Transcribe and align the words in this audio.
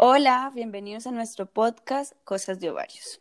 Hola, 0.00 0.52
bienvenidos 0.54 1.08
a 1.08 1.10
nuestro 1.10 1.46
podcast 1.46 2.12
Cosas 2.22 2.60
de 2.60 2.70
Ovarios. 2.70 3.20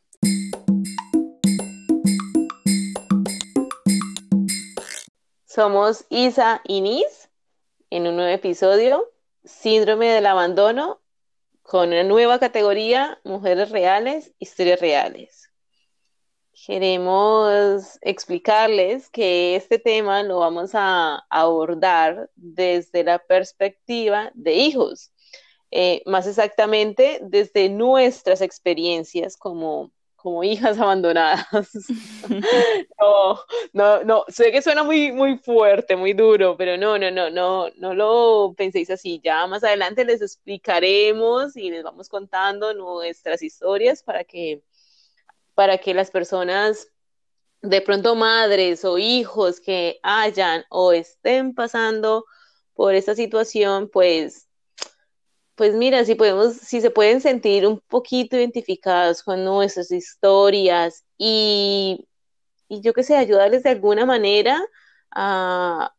Somos 5.47 6.05
Isa 6.09 6.61
y 6.65 6.81
Nis 6.81 7.31
en 7.89 8.05
un 8.05 8.17
nuevo 8.17 8.31
episodio, 8.31 9.11
Síndrome 9.43 10.09
del 10.09 10.27
Abandono, 10.27 11.01
con 11.63 11.87
una 11.89 12.03
nueva 12.03 12.37
categoría, 12.37 13.19
Mujeres 13.23 13.71
Reales, 13.71 14.35
Historias 14.37 14.79
Reales. 14.79 15.51
Queremos 16.67 17.97
explicarles 18.01 19.09
que 19.09 19.55
este 19.55 19.79
tema 19.79 20.21
lo 20.21 20.37
vamos 20.37 20.75
a 20.75 21.25
abordar 21.31 22.29
desde 22.35 23.03
la 23.03 23.17
perspectiva 23.17 24.29
de 24.35 24.53
hijos, 24.53 25.11
eh, 25.71 26.01
más 26.05 26.27
exactamente 26.27 27.19
desde 27.21 27.69
nuestras 27.69 28.41
experiencias 28.41 29.37
como 29.37 29.91
como 30.17 30.43
hijas 30.43 30.77
abandonadas. 30.79 31.47
no, 32.99 33.39
no, 33.71 34.03
no, 34.03 34.25
sé 34.27 34.51
que 34.51 34.61
suena 34.61 34.83
muy, 34.83 35.11
muy 35.13 35.37
fuerte, 35.37 35.95
muy 35.95 36.11
duro, 36.11 36.57
pero 36.57 36.75
no, 36.75 36.97
no, 36.97 37.09
no, 37.09 37.29
no, 37.29 37.69
no 37.77 37.93
lo 37.93 38.53
penséis 38.57 38.89
así. 38.89 39.21
Ya 39.23 39.47
más 39.47 39.63
adelante 39.63 40.03
les 40.03 40.21
explicaremos 40.21 41.55
y 41.55 41.71
les 41.71 41.83
vamos 41.83 42.09
contando 42.09 42.73
nuestras 42.73 43.41
historias 43.41 44.03
para 44.03 44.25
que, 44.25 44.61
para 45.53 45.77
que 45.77 45.93
las 45.93 46.11
personas, 46.11 46.89
de 47.61 47.81
pronto 47.81 48.15
madres 48.15 48.83
o 48.83 48.97
hijos 48.97 49.61
que 49.61 49.99
hayan 50.03 50.65
o 50.69 50.91
estén 50.91 51.55
pasando 51.55 52.25
por 52.73 52.95
esta 52.95 53.15
situación, 53.15 53.89
pues 53.89 54.46
pues 55.57 55.73
mira, 55.73 56.05
si 56.05 56.13
podemos, 56.13 56.53
si 56.53 56.81
se 56.81 56.91
pueden 56.91 57.19
sentir 57.19 57.65
un 57.65 57.79
poquito 57.79 58.37
identificados 58.37 59.23
con 59.23 59.43
nuestras 59.43 59.89
historias 59.91 61.03
y, 61.17 62.05
yo 62.69 62.93
qué 62.93 63.01
sé, 63.01 63.15
ayudarles 63.17 63.63
de 63.63 63.71
alguna 63.71 64.05
manera 64.05 64.63
a, 65.09 65.95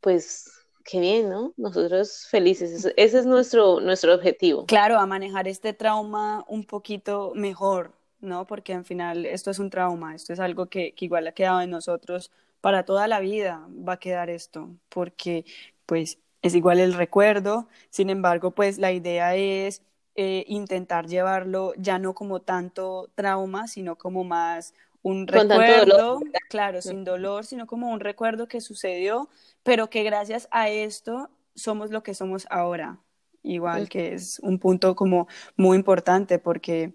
pues, 0.00 0.50
qué 0.84 0.98
bien, 0.98 1.30
¿no? 1.30 1.54
Nosotros 1.56 2.26
felices, 2.28 2.92
ese 2.96 3.18
es 3.18 3.24
nuestro, 3.24 3.78
nuestro 3.78 4.12
objetivo. 4.12 4.66
Claro, 4.66 4.98
a 4.98 5.06
manejar 5.06 5.46
este 5.46 5.72
trauma 5.72 6.44
un 6.48 6.64
poquito 6.64 7.30
mejor, 7.36 7.92
¿no? 8.20 8.48
Porque 8.48 8.74
al 8.74 8.84
final 8.84 9.26
esto 9.26 9.52
es 9.52 9.60
un 9.60 9.70
trauma, 9.70 10.16
esto 10.16 10.32
es 10.32 10.40
algo 10.40 10.66
que, 10.66 10.92
que 10.94 11.04
igual 11.04 11.28
ha 11.28 11.32
quedado 11.32 11.60
en 11.60 11.70
nosotros 11.70 12.32
para 12.60 12.84
toda 12.84 13.06
la 13.06 13.20
vida, 13.20 13.64
va 13.68 13.92
a 13.92 14.00
quedar 14.00 14.28
esto, 14.28 14.70
porque 14.88 15.44
pues 15.86 16.18
es 16.42 16.54
igual 16.54 16.78
el 16.78 16.94
recuerdo, 16.94 17.68
sin 17.90 18.10
embargo, 18.10 18.52
pues 18.52 18.78
la 18.78 18.92
idea 18.92 19.34
es 19.34 19.82
eh, 20.14 20.44
intentar 20.48 21.06
llevarlo 21.06 21.72
ya 21.76 21.98
no 21.98 22.14
como 22.14 22.40
tanto 22.40 23.10
trauma, 23.14 23.68
sino 23.68 23.96
como 23.96 24.24
más 24.24 24.74
un 25.02 25.26
recuerdo, 25.26 26.20
claro, 26.48 26.82
sin 26.82 27.04
dolor, 27.04 27.44
sino 27.44 27.66
como 27.66 27.90
un 27.90 28.00
recuerdo 28.00 28.48
que 28.48 28.60
sucedió, 28.60 29.28
pero 29.62 29.90
que 29.90 30.02
gracias 30.02 30.48
a 30.50 30.68
esto 30.68 31.30
somos 31.54 31.90
lo 31.90 32.02
que 32.02 32.14
somos 32.14 32.46
ahora. 32.50 32.98
Igual 33.42 33.88
que 33.88 34.14
es 34.14 34.40
un 34.40 34.58
punto 34.58 34.94
como 34.96 35.28
muy 35.56 35.76
importante 35.76 36.38
porque, 36.38 36.92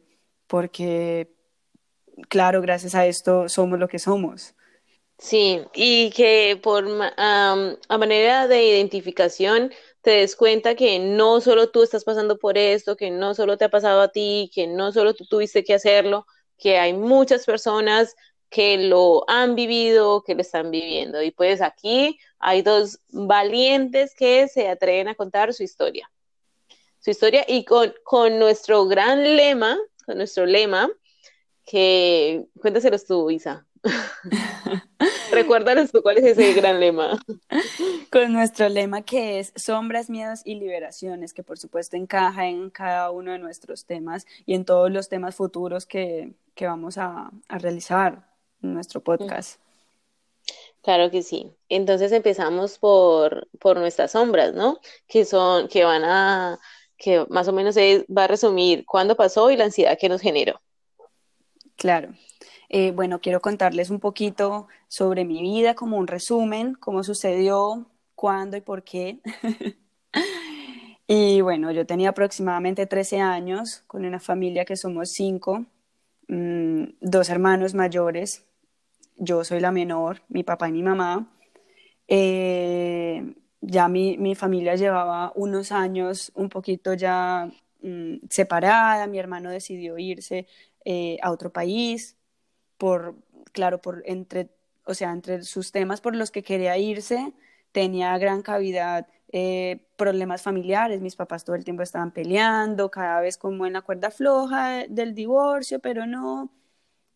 porque, 0.47 1.33
claro, 2.29 2.61
gracias 2.61 2.93
a 2.93 3.05
esto 3.05 3.47
somos 3.49 3.79
lo 3.79 3.87
que 3.87 3.99
somos. 3.99 4.55
Sí, 5.17 5.61
y 5.73 6.11
que 6.11 6.59
por 6.61 6.85
a 7.17 7.97
manera 7.97 8.47
de 8.47 8.65
identificación 8.65 9.71
te 10.01 10.11
des 10.11 10.35
cuenta 10.35 10.75
que 10.75 10.99
no 10.99 11.39
solo 11.39 11.69
tú 11.69 11.81
estás 11.83 12.03
pasando 12.03 12.37
por 12.37 12.57
esto, 12.57 12.97
que 12.97 13.09
no 13.09 13.33
solo 13.33 13.57
te 13.57 13.65
ha 13.65 13.69
pasado 13.69 14.01
a 14.01 14.09
ti, 14.11 14.51
que 14.53 14.67
no 14.67 14.91
solo 14.91 15.13
tú 15.13 15.25
tuviste 15.25 15.63
que 15.63 15.73
hacerlo, 15.75 16.25
que 16.57 16.77
hay 16.77 16.93
muchas 16.93 17.45
personas 17.45 18.15
que 18.49 18.77
lo 18.77 19.23
han 19.29 19.55
vivido, 19.55 20.23
que 20.23 20.35
lo 20.35 20.41
están 20.41 20.71
viviendo. 20.71 21.23
Y 21.23 21.31
pues 21.31 21.61
aquí 21.61 22.19
hay 22.39 22.61
dos 22.61 22.99
valientes 23.09 24.13
que 24.15 24.47
se 24.49 24.67
atreven 24.67 25.07
a 25.07 25.15
contar 25.15 25.53
su 25.53 25.63
historia. 25.63 26.11
Su 26.99 27.11
historia 27.11 27.45
y 27.47 27.65
con, 27.65 27.93
con 28.03 28.39
nuestro 28.39 28.85
gran 28.87 29.23
lema, 29.37 29.77
con 30.05 30.17
nuestro 30.17 30.45
lema, 30.45 30.89
que 31.65 32.45
cuéntaselos 32.59 33.05
tú, 33.05 33.31
Isa. 33.31 33.65
Recuérdanos 35.31 35.91
cuál 36.01 36.17
es 36.17 36.37
ese 36.37 36.53
gran 36.53 36.79
lema. 36.79 37.19
Con 38.11 38.33
nuestro 38.33 38.69
lema 38.69 39.01
que 39.01 39.39
es 39.39 39.51
sombras, 39.55 40.09
miedos 40.09 40.41
y 40.45 40.55
liberaciones, 40.55 41.33
que 41.33 41.43
por 41.43 41.57
supuesto 41.57 41.97
encaja 41.97 42.47
en 42.47 42.69
cada 42.69 43.11
uno 43.11 43.31
de 43.31 43.39
nuestros 43.39 43.85
temas 43.85 44.25
y 44.45 44.53
en 44.55 44.65
todos 44.65 44.91
los 44.91 45.09
temas 45.09 45.35
futuros 45.35 45.85
que, 45.85 46.33
que 46.55 46.67
vamos 46.67 46.97
a, 46.97 47.31
a, 47.47 47.57
realizar 47.57 48.29
en 48.61 48.73
nuestro 48.73 49.01
podcast. 49.01 49.59
Claro 50.81 51.09
que 51.11 51.23
sí. 51.23 51.51
Entonces 51.69 52.11
empezamos 52.11 52.77
por, 52.77 53.47
por 53.59 53.77
nuestras 53.77 54.11
sombras, 54.11 54.53
¿no? 54.53 54.79
Que 55.07 55.25
son, 55.25 55.67
que 55.67 55.83
van 55.83 56.03
a, 56.03 56.59
que 56.97 57.25
más 57.29 57.47
o 57.47 57.53
menos 57.53 57.75
va 57.77 58.25
a 58.25 58.27
resumir 58.27 58.85
cuándo 58.85 59.15
pasó 59.15 59.49
y 59.51 59.57
la 59.57 59.65
ansiedad 59.65 59.97
que 59.99 60.09
nos 60.09 60.21
generó. 60.21 60.61
Claro. 61.75 62.13
Eh, 62.75 62.91
bueno, 62.91 63.21
quiero 63.21 63.39
contarles 63.39 63.91
un 63.91 63.99
poquito 63.99 64.67
sobre 64.87 65.25
mi 65.25 65.43
vida, 65.43 65.75
como 65.75 65.97
un 65.99 66.07
resumen, 66.07 66.73
cómo 66.73 67.03
sucedió, 67.03 67.85
cuándo 68.15 68.57
y 68.57 68.61
por 68.61 68.83
qué. 68.83 69.19
y 71.07 71.41
bueno, 71.41 71.71
yo 71.71 71.85
tenía 71.85 72.09
aproximadamente 72.09 72.87
13 72.87 73.19
años 73.21 73.83
con 73.85 74.05
una 74.05 74.19
familia 74.19 74.65
que 74.65 74.75
somos 74.75 75.11
cinco, 75.11 75.67
mm, 76.29 76.85
dos 76.99 77.29
hermanos 77.29 77.75
mayores, 77.75 78.43
yo 79.17 79.43
soy 79.43 79.59
la 79.59 79.71
menor, 79.71 80.23
mi 80.29 80.43
papá 80.43 80.69
y 80.69 80.71
mi 80.71 80.83
mamá. 80.83 81.31
Eh, 82.07 83.35
ya 83.61 83.87
mi, 83.87 84.17
mi, 84.17 84.35
familia 84.35 84.75
llevaba 84.75 85.31
unos 85.35 85.71
años 85.71 86.31
un 86.35 86.49
poquito 86.49 86.95
ya 86.95 87.51
mm, 87.83 88.15
separada, 88.29 89.07
mi 89.07 89.19
hermano 89.19 89.51
decidió 89.51 89.97
irse 89.99 90.47
eh, 90.85 91.17
a 91.21 91.31
otro 91.31 91.51
país, 91.53 92.17
por, 92.77 93.15
claro, 93.51 93.81
por 93.81 94.03
entre, 94.05 94.49
o 94.85 94.93
sea, 94.93 95.11
entre 95.11 95.43
sus 95.43 95.71
temas 95.71 96.01
por 96.01 96.15
los 96.15 96.31
que 96.31 96.43
quería 96.43 96.77
irse, 96.77 97.33
tenía 97.71 98.17
gran 98.17 98.41
cavidad 98.41 99.07
eh, 99.31 99.87
problemas 99.97 100.43
familiares, 100.43 101.01
mis 101.01 101.15
papás 101.15 101.43
todo 101.43 101.55
el 101.55 101.63
tiempo 101.63 101.83
estaban 101.83 102.11
peleando, 102.11 102.91
cada 102.91 103.19
vez 103.21 103.37
como 103.37 103.65
en 103.65 103.73
la 103.73 103.81
cuerda 103.81 104.11
floja 104.11 104.85
del 104.87 105.15
divorcio, 105.15 105.79
pero 105.79 106.05
no. 106.05 106.51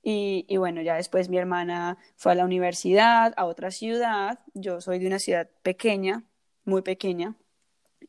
Y, 0.03 0.45
y, 0.49 0.57
bueno, 0.57 0.81
ya 0.81 0.95
después 0.95 1.29
mi 1.29 1.37
hermana 1.37 1.97
fue 2.15 2.31
a 2.31 2.35
la 2.35 2.45
universidad, 2.45 3.33
a 3.37 3.45
otra 3.45 3.71
ciudad, 3.71 4.39
yo 4.53 4.81
soy 4.81 4.99
de 4.99 5.07
una 5.07 5.19
ciudad 5.19 5.49
pequeña, 5.63 6.23
muy 6.65 6.81
pequeña, 6.81 7.35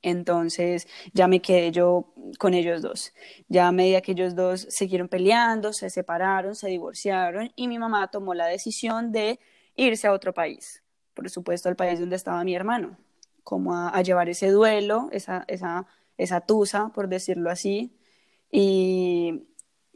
entonces 0.03 0.87
ya 1.13 1.29
me 1.29 1.41
quedé 1.41 1.71
yo 1.73 2.13
con 2.39 2.55
ellos 2.55 2.83
dos. 2.83 3.13
Ya 3.49 3.69
a 3.69 3.73
medida 3.73 4.01
que 4.01 4.13
ellos 4.13 4.35
dos 4.35 4.67
siguieron 4.71 5.09
peleando, 5.09 5.73
se 5.73 5.91
separaron, 5.91 6.55
se 6.55 6.69
divorciaron 6.69 7.51
y 7.57 7.69
mi 7.69 7.79
mamá 7.79 8.09
tomó 8.09 8.35
la 8.35 8.47
decisión 8.47 9.13
de 9.13 9.41
irse 9.77 10.07
a 10.07 10.13
otro 10.13 10.35
país, 10.35 10.83
por 11.15 11.31
supuesto 11.31 11.69
al 11.69 11.77
país 11.77 12.01
donde 12.01 12.17
estaba 12.17 12.43
mi 12.45 12.55
hermano, 12.55 12.97
como 13.45 13.75
a, 13.75 14.03
llevar 14.03 14.29
ese 14.29 14.51
duelo, 14.51 15.09
esa, 15.13 15.45
esa, 15.49 15.87
esa 16.17 16.41
tusa, 16.41 16.89
por 16.91 17.09
decirlo 17.09 17.51
así. 17.51 17.97
Y, 18.51 19.47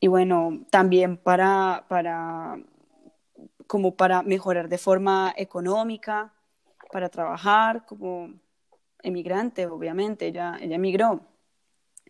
y 0.01 0.09
bueno, 0.09 0.67
también 0.71 1.17
para, 1.17 1.85
para, 1.89 2.59
como 3.67 3.97
para 3.97 4.23
mejorar 4.23 4.69
de 4.69 4.79
forma 4.79 5.33
económica, 5.37 6.33
para 6.93 7.09
trabajar, 7.09 7.87
como 7.87 8.35
emigrante, 9.03 9.67
obviamente, 9.67 10.29
ella, 10.29 10.59
ella 10.61 10.77
emigró. 10.77 11.21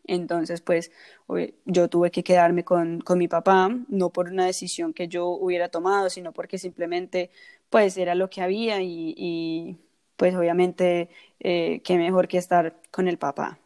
Entonces, 0.04 0.60
pues 0.60 0.90
yo 1.64 1.88
tuve 1.88 2.10
que 2.10 2.24
quedarme 2.24 2.64
con, 2.64 3.00
con, 3.00 3.18
mi 3.18 3.28
papá, 3.28 3.70
no 3.88 4.10
por 4.10 4.28
una 4.28 4.46
decisión 4.46 4.92
que 4.92 5.08
yo 5.08 5.28
hubiera 5.28 5.68
tomado, 5.68 6.10
sino 6.10 6.32
porque 6.32 6.58
simplemente, 6.58 7.30
pues 7.70 7.96
era 7.96 8.14
lo 8.14 8.28
que 8.28 8.42
había 8.42 8.82
y, 8.82 9.78
pues 10.16 10.34
obviamente, 10.34 11.08
eh, 11.40 11.80
qué 11.84 11.96
mejor 11.98 12.28
que 12.28 12.38
estar 12.38 12.80
con 12.90 13.08
el 13.08 13.18
papá. 13.18 13.58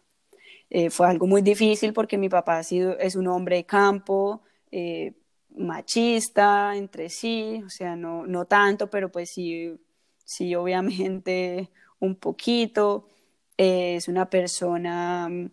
Eh, 0.71 0.91
fue 0.91 1.09
algo 1.09 1.27
muy 1.27 1.43
difícil 1.43 1.93
porque 1.93 2.19
mi 2.19 2.29
papá 2.29 2.59
ha 2.59 2.63
sido, 2.63 2.99
es 2.99 3.17
un 3.17 3.29
hombre 3.29 3.57
de 3.57 3.65
campo, 3.67 4.43
eh, 4.71 5.15
machista 5.57 6.77
entre 6.77 7.09
sí, 7.09 7.63
o 7.65 7.71
sea, 7.71 7.97
no, 7.97 8.27
no 8.27 8.47
tanto, 8.47 8.91
pero 8.91 9.11
pues 9.11 9.31
sí, 9.31 9.79
sí, 10.25 10.55
obviamente 10.55 11.71
un 12.01 12.17
poquito 12.17 13.09
es 13.57 14.09
una 14.09 14.31
persona 14.31 15.29
mm, 15.29 15.51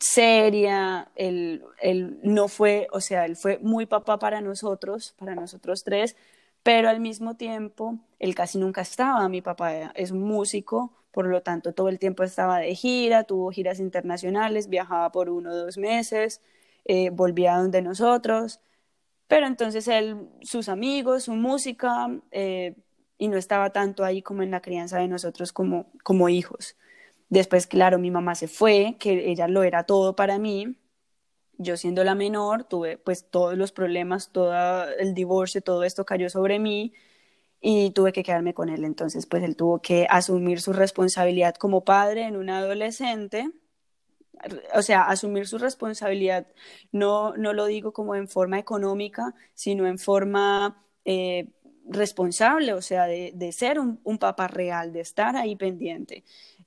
seria, 0.00 1.10
él, 1.16 1.64
él, 1.80 2.18
no 2.22 2.48
fue, 2.48 2.88
o 2.92 3.00
sea, 3.00 3.26
él 3.26 3.36
fue 3.36 3.58
muy 3.58 3.86
papá 3.86 4.18
para 4.18 4.40
nosotros, 4.40 5.14
para 5.18 5.34
nosotros 5.34 5.84
tres, 5.84 6.16
pero 6.62 6.88
al 6.88 7.00
mismo 7.00 7.36
tiempo 7.36 7.98
él 8.18 8.34
casi 8.34 8.58
nunca 8.58 8.82
estaba. 8.82 9.28
Mi 9.28 9.42
papá 9.42 9.92
es 9.94 10.12
músico 10.12 10.92
por 11.14 11.28
lo 11.28 11.42
tanto 11.42 11.72
todo 11.72 11.88
el 11.88 12.00
tiempo 12.00 12.24
estaba 12.24 12.58
de 12.58 12.74
gira, 12.74 13.22
tuvo 13.24 13.52
giras 13.52 13.78
internacionales, 13.78 14.68
viajaba 14.68 15.12
por 15.12 15.30
uno 15.30 15.52
o 15.52 15.54
dos 15.54 15.78
meses, 15.78 16.42
eh, 16.84 17.10
volvía 17.10 17.56
donde 17.56 17.82
nosotros, 17.82 18.60
pero 19.28 19.46
entonces 19.46 19.86
él, 19.88 20.28
sus 20.42 20.68
amigos, 20.68 21.24
su 21.24 21.34
música, 21.34 22.10
eh, 22.32 22.74
y 23.16 23.28
no 23.28 23.36
estaba 23.36 23.70
tanto 23.70 24.04
ahí 24.04 24.22
como 24.22 24.42
en 24.42 24.50
la 24.50 24.60
crianza 24.60 24.98
de 24.98 25.06
nosotros 25.08 25.52
como, 25.52 25.86
como 26.02 26.28
hijos. 26.28 26.76
Después, 27.34 27.66
claro, 27.66 27.98
mi 27.98 28.12
mamá 28.12 28.36
se 28.36 28.46
fue, 28.46 28.94
que 29.00 29.28
ella 29.28 29.48
lo 29.48 29.64
era 29.64 29.82
todo 29.82 30.14
para 30.14 30.38
mí. 30.38 30.76
Yo 31.58 31.76
siendo 31.76 32.04
la 32.04 32.14
menor, 32.14 32.62
tuve 32.62 32.96
pues 32.96 33.28
todos 33.28 33.58
los 33.58 33.72
problemas, 33.72 34.30
todo 34.30 34.54
el 35.00 35.14
divorcio, 35.14 35.60
todo 35.60 35.82
esto 35.82 36.04
cayó 36.04 36.30
sobre 36.30 36.60
mí 36.60 36.92
y 37.60 37.90
tuve 37.90 38.12
que 38.12 38.22
quedarme 38.22 38.54
con 38.54 38.68
él. 38.68 38.84
Entonces, 38.84 39.26
pues 39.26 39.42
él 39.42 39.56
tuvo 39.56 39.82
que 39.82 40.06
asumir 40.10 40.60
su 40.60 40.72
responsabilidad 40.72 41.56
como 41.56 41.84
padre 41.84 42.22
en 42.22 42.36
un 42.36 42.50
adolescente. 42.50 43.50
O 44.72 44.82
sea, 44.82 45.02
asumir 45.02 45.48
su 45.48 45.58
responsabilidad, 45.58 46.46
no, 46.92 47.36
no 47.36 47.52
lo 47.52 47.66
digo 47.66 47.92
como 47.92 48.14
en 48.14 48.28
forma 48.28 48.60
económica, 48.60 49.34
sino 49.54 49.88
en 49.88 49.98
forma 49.98 50.84
eh, 51.04 51.48
responsable, 51.88 52.74
o 52.74 52.82
sea, 52.82 53.06
de, 53.06 53.32
de 53.34 53.50
ser 53.50 53.80
un, 53.80 54.00
un, 54.04 54.18
papá 54.18 54.48
real, 54.48 54.92
de 54.92 55.00
estar 55.00 55.36
ahí 55.36 55.56
pendiente. 55.56 56.24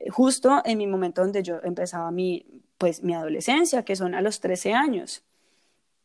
Justo 0.10 0.62
en 0.66 0.78
mi 0.78 0.88
momento 0.88 1.22
donde 1.22 1.44
yo 1.44 1.60
empezaba 1.64 2.12
mi, 2.12 2.46
pues, 2.78 3.04
mi 3.04 3.14
adolescencia, 3.14 3.84
que 3.84 3.96
son 3.96 4.16
a 4.16 4.22
los 4.22 4.40
13 4.40 4.74
años. 4.74 5.24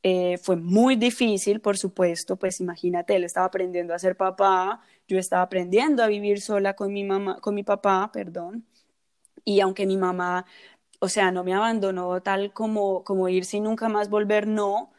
Eh, 0.04 0.38
fue 0.38 0.56
muy 0.56 0.96
difícil, 0.96 1.60
por 1.60 1.78
supuesto, 1.78 2.36
pues 2.36 2.60
imagínate, 2.60 3.14
él 3.14 3.22
estaba 3.24 3.46
aprendiendo 3.46 3.94
a 3.94 4.00
ser 4.00 4.16
papá, 4.16 4.80
yo 5.06 5.16
estaba 5.18 5.42
aprendiendo 5.42 6.02
a 6.02 6.08
vivir 6.08 6.40
sola 6.40 6.74
con 6.74 6.92
mi 6.92 7.04
mamá, 7.04 7.38
con 7.40 7.54
mi 7.54 7.62
papá, 7.62 8.10
perdón, 8.12 8.66
y 9.44 9.60
aunque 9.60 9.86
mi 9.86 9.96
mamá, 9.96 10.46
o 11.00 11.08
sea, 11.08 11.32
no 11.32 11.44
me 11.44 11.54
abandonó 11.54 12.20
tal 12.22 12.52
como, 12.52 13.04
como 13.04 13.28
irse 13.28 13.58
y 13.58 13.60
nunca 13.60 13.88
más 13.88 14.08
volver, 14.10 14.46
no, 14.48 14.92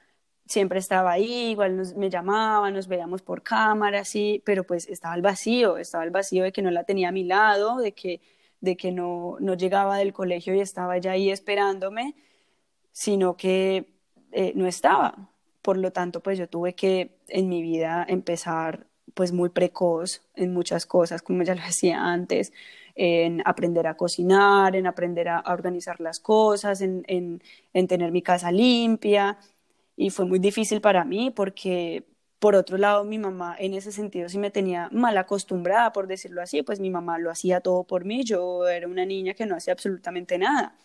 siempre 0.47 0.79
estaba 0.79 1.11
ahí, 1.13 1.51
igual 1.51 1.77
nos, 1.77 1.95
me 1.95 2.09
llamaba, 2.09 2.71
nos 2.71 2.87
veíamos 2.87 3.21
por 3.21 3.43
cámara, 3.43 4.05
sí, 4.05 4.41
pero 4.45 4.65
pues 4.65 4.87
estaba 4.89 5.15
el 5.15 5.21
vacío, 5.21 5.77
estaba 5.77 6.03
el 6.05 6.11
vacío 6.11 6.43
de 6.43 6.51
que 6.53 6.61
no 6.61 6.71
la 6.71 6.83
tenía 6.85 7.09
a 7.09 7.11
mi 7.11 7.23
lado, 7.25 7.77
de 7.79 7.93
que, 7.93 8.21
de 8.63 8.77
que 8.77 8.93
no, 8.93 9.35
no 9.41 9.55
llegaba 9.55 9.97
del 9.97 10.13
colegio 10.13 10.55
y 10.55 10.61
estaba 10.61 10.97
ya 10.97 11.11
ahí 11.11 11.29
esperándome, 11.29 12.15
sino 12.93 13.35
que 13.35 13.89
eh, 14.31 14.53
no 14.55 14.67
estaba. 14.67 15.29
Por 15.61 15.77
lo 15.77 15.91
tanto, 15.91 16.21
pues 16.21 16.37
yo 16.37 16.47
tuve 16.47 16.73
que 16.73 17.17
en 17.27 17.49
mi 17.49 17.61
vida 17.61 18.05
empezar 18.07 18.87
pues 19.13 19.33
muy 19.33 19.49
precoz 19.49 20.21
en 20.35 20.53
muchas 20.53 20.85
cosas, 20.85 21.21
como 21.21 21.43
ya 21.43 21.55
lo 21.55 21.61
decía 21.61 22.05
antes, 22.05 22.53
en 22.95 23.41
aprender 23.43 23.85
a 23.85 23.97
cocinar, 23.97 24.77
en 24.77 24.87
aprender 24.87 25.27
a, 25.27 25.43
organizar 25.47 25.99
las 25.99 26.21
cosas, 26.21 26.79
en, 26.79 27.03
en, 27.07 27.87
tener 27.89 28.13
mi 28.13 28.21
casa 28.21 28.49
limpia. 28.49 29.37
Y 29.97 30.09
fue 30.09 30.23
muy 30.25 30.39
difícil 30.39 30.79
para 30.79 31.03
mí 31.03 31.31
porque, 31.31 32.05
por 32.43 32.57
otro 32.57 32.77
lado, 32.77 33.05
mi 33.05 33.19
mamá 33.19 33.55
en 33.57 33.73
ese 33.73 33.93
sentido 33.93 34.27
sí 34.27 34.37
me 34.37 34.51
tenía 34.51 34.89
mal 34.91 35.17
acostumbrada, 35.17 35.93
por 35.93 36.07
decirlo 36.07 36.41
así, 36.41 36.61
pues 36.61 36.81
mi 36.81 36.89
mamá 36.89 37.17
lo 37.17 37.31
hacía 37.31 37.61
todo 37.61 37.85
por 37.85 38.03
mí, 38.03 38.25
yo 38.25 38.67
era 38.67 38.85
una 38.85 39.05
niña 39.05 39.33
que 39.33 39.45
no 39.45 39.55
hacía 39.55 39.71
absolutamente 39.71 40.37
nada. 40.37 40.75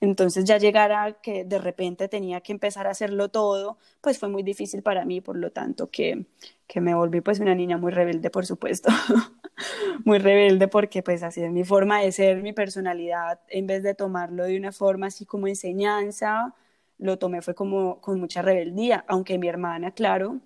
Entonces 0.00 0.46
ya 0.46 0.56
llegar 0.56 0.92
a 0.92 1.12
que 1.20 1.44
de 1.44 1.58
repente 1.58 2.08
tenía 2.08 2.40
que 2.40 2.52
empezar 2.52 2.86
a 2.86 2.92
hacerlo 2.92 3.28
todo, 3.28 3.76
pues 4.00 4.18
fue 4.18 4.30
muy 4.30 4.42
difícil 4.42 4.82
para 4.82 5.04
mí, 5.04 5.20
por 5.20 5.36
lo 5.36 5.50
tanto 5.50 5.90
que, 5.90 6.24
que 6.66 6.80
me 6.80 6.94
volví 6.94 7.20
pues 7.20 7.38
una 7.38 7.54
niña 7.54 7.76
muy 7.76 7.92
rebelde, 7.92 8.30
por 8.30 8.46
supuesto, 8.46 8.88
muy 10.06 10.18
rebelde 10.18 10.68
porque 10.68 11.02
pues 11.02 11.22
así 11.22 11.42
es 11.42 11.50
mi 11.52 11.64
forma 11.64 12.00
de 12.00 12.12
ser, 12.12 12.42
mi 12.42 12.54
personalidad, 12.54 13.40
en 13.48 13.66
vez 13.66 13.82
de 13.82 13.94
tomarlo 13.94 14.44
de 14.44 14.56
una 14.56 14.72
forma 14.72 15.08
así 15.08 15.26
como 15.26 15.48
enseñanza, 15.48 16.54
lo 16.98 17.18
tomé 17.18 17.42
fue 17.42 17.54
como 17.54 18.00
con 18.00 18.18
mucha 18.20 18.40
rebeldía, 18.40 19.04
aunque 19.06 19.36
mi 19.38 19.48
hermana, 19.48 19.90
claro, 19.92 20.40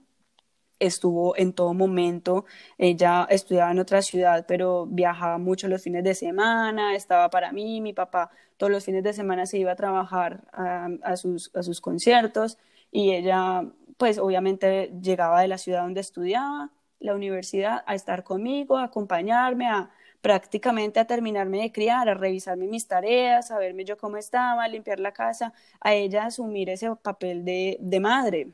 estuvo 0.80 1.36
en 1.36 1.52
todo 1.52 1.74
momento. 1.74 2.44
Ella 2.78 3.26
estudiaba 3.30 3.70
en 3.70 3.78
otra 3.78 4.02
ciudad, 4.02 4.44
pero 4.46 4.86
viajaba 4.86 5.38
mucho 5.38 5.68
los 5.68 5.82
fines 5.82 6.04
de 6.04 6.14
semana, 6.14 6.94
estaba 6.94 7.30
para 7.30 7.52
mí, 7.52 7.80
mi 7.80 7.92
papá 7.92 8.30
todos 8.58 8.70
los 8.72 8.84
fines 8.84 9.02
de 9.04 9.12
semana 9.14 9.46
se 9.46 9.58
iba 9.58 9.72
a 9.72 9.76
trabajar 9.76 10.42
a, 10.52 11.16
sus, 11.16 11.50
conciertos 11.80 12.58
y 12.90 13.12
ella, 13.12 13.64
pues 13.96 14.18
obviamente 14.18 14.92
llegaba 15.00 15.40
de 15.40 15.48
la 15.48 15.58
ciudad 15.58 15.82
donde 15.82 16.00
estudiaba, 16.00 16.70
la 17.00 17.14
universidad, 17.14 17.84
a 17.86 17.94
estar 17.94 18.24
conmigo, 18.24 18.76
a 18.76 18.84
acompañarme, 18.84 19.68
a 19.68 19.90
prácticamente 20.20 20.98
a 20.98 21.06
terminarme 21.06 21.62
de 21.62 21.72
criar, 21.72 22.08
a 22.08 22.14
revisarme 22.14 22.66
mis 22.66 22.88
tareas, 22.88 23.52
a 23.52 23.58
verme 23.58 23.84
yo 23.84 23.96
cómo 23.96 24.16
estaba, 24.16 24.64
a 24.64 24.68
limpiar 24.68 24.98
la 24.98 25.12
casa, 25.12 25.52
a 25.80 25.94
ella 25.94 26.26
asumir 26.26 26.68
ese 26.70 26.94
papel 26.96 27.44
de 27.44 28.00
madre 28.00 28.48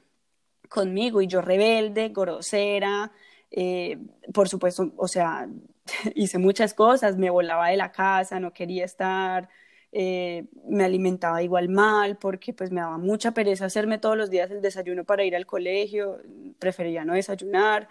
conmigo 0.68 1.22
y 1.22 1.26
yo 1.26 1.40
rebelde, 1.40 2.10
grosera, 2.10 3.12
eh, 3.50 3.98
por 4.32 4.48
supuesto, 4.48 4.92
o 4.96 5.08
sea, 5.08 5.48
hice 6.14 6.38
muchas 6.38 6.74
cosas, 6.74 7.16
me 7.16 7.30
volaba 7.30 7.68
de 7.68 7.76
la 7.76 7.92
casa, 7.92 8.40
no 8.40 8.52
quería 8.52 8.84
estar, 8.84 9.48
eh, 9.92 10.46
me 10.68 10.84
alimentaba 10.84 11.42
igual 11.42 11.68
mal 11.68 12.16
porque 12.18 12.52
pues 12.52 12.72
me 12.72 12.80
daba 12.80 12.98
mucha 12.98 13.32
pereza 13.32 13.66
hacerme 13.66 13.98
todos 13.98 14.16
los 14.16 14.28
días 14.30 14.50
el 14.50 14.60
desayuno 14.60 15.04
para 15.04 15.24
ir 15.24 15.36
al 15.36 15.46
colegio, 15.46 16.20
prefería 16.58 17.04
no 17.04 17.14
desayunar, 17.14 17.88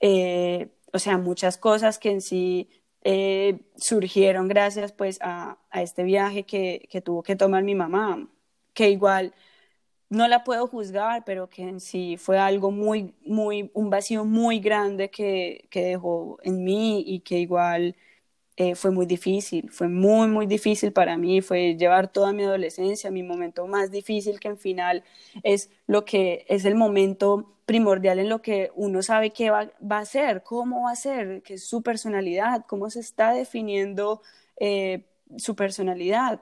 eh, 0.00 0.68
o 0.92 0.98
sea, 0.98 1.18
muchas 1.18 1.58
cosas 1.58 1.98
que 1.98 2.10
en 2.10 2.20
sí 2.20 2.68
surgieron 3.76 4.48
gracias 4.48 4.92
pues 4.92 5.18
a, 5.22 5.58
a 5.70 5.82
este 5.82 6.02
viaje 6.02 6.42
que, 6.44 6.88
que 6.90 7.00
tuvo 7.00 7.22
que 7.22 7.36
tomar 7.36 7.62
mi 7.62 7.76
mamá, 7.76 8.28
que 8.74 8.90
igual 8.90 9.32
no 10.08 10.28
la 10.28 10.44
puedo 10.44 10.66
juzgar, 10.68 11.24
pero 11.24 11.48
que 11.48 11.62
en 11.62 11.80
sí 11.80 12.16
fue 12.16 12.38
algo 12.38 12.70
muy, 12.70 13.14
muy, 13.24 13.70
un 13.74 13.90
vacío 13.90 14.24
muy 14.24 14.60
grande 14.60 15.10
que, 15.10 15.66
que 15.70 15.82
dejó 15.82 16.38
en 16.42 16.64
mí 16.64 17.02
y 17.06 17.20
que 17.20 17.38
igual 17.38 17.96
eh, 18.58 18.74
fue 18.74 18.90
muy 18.90 19.04
difícil, 19.04 19.70
fue 19.70 19.88
muy, 19.88 20.28
muy 20.28 20.46
difícil 20.46 20.90
para 20.92 21.18
mí, 21.18 21.42
fue 21.42 21.76
llevar 21.76 22.10
toda 22.10 22.32
mi 22.32 22.42
adolescencia, 22.44 23.10
mi 23.10 23.22
momento 23.22 23.66
más 23.66 23.90
difícil 23.90 24.40
que 24.40 24.48
en 24.48 24.56
final 24.56 25.04
es 25.42 25.70
lo 25.86 26.06
que 26.06 26.46
es 26.48 26.64
el 26.64 26.74
momento 26.74 27.52
primordial 27.66 28.18
en 28.18 28.30
lo 28.30 28.40
que 28.40 28.70
uno 28.74 29.02
sabe 29.02 29.30
qué 29.30 29.50
va, 29.50 29.70
a 29.90 30.04
ser, 30.06 30.42
cómo 30.42 30.84
va 30.84 30.92
a 30.92 30.96
ser, 30.96 31.42
qué 31.42 31.54
es 31.54 31.66
su 31.66 31.82
personalidad, 31.82 32.64
cómo 32.66 32.88
se 32.90 33.00
está 33.00 33.32
definiendo 33.34 34.22
eh, 34.58 35.04
su 35.36 35.54
personalidad. 35.54 36.40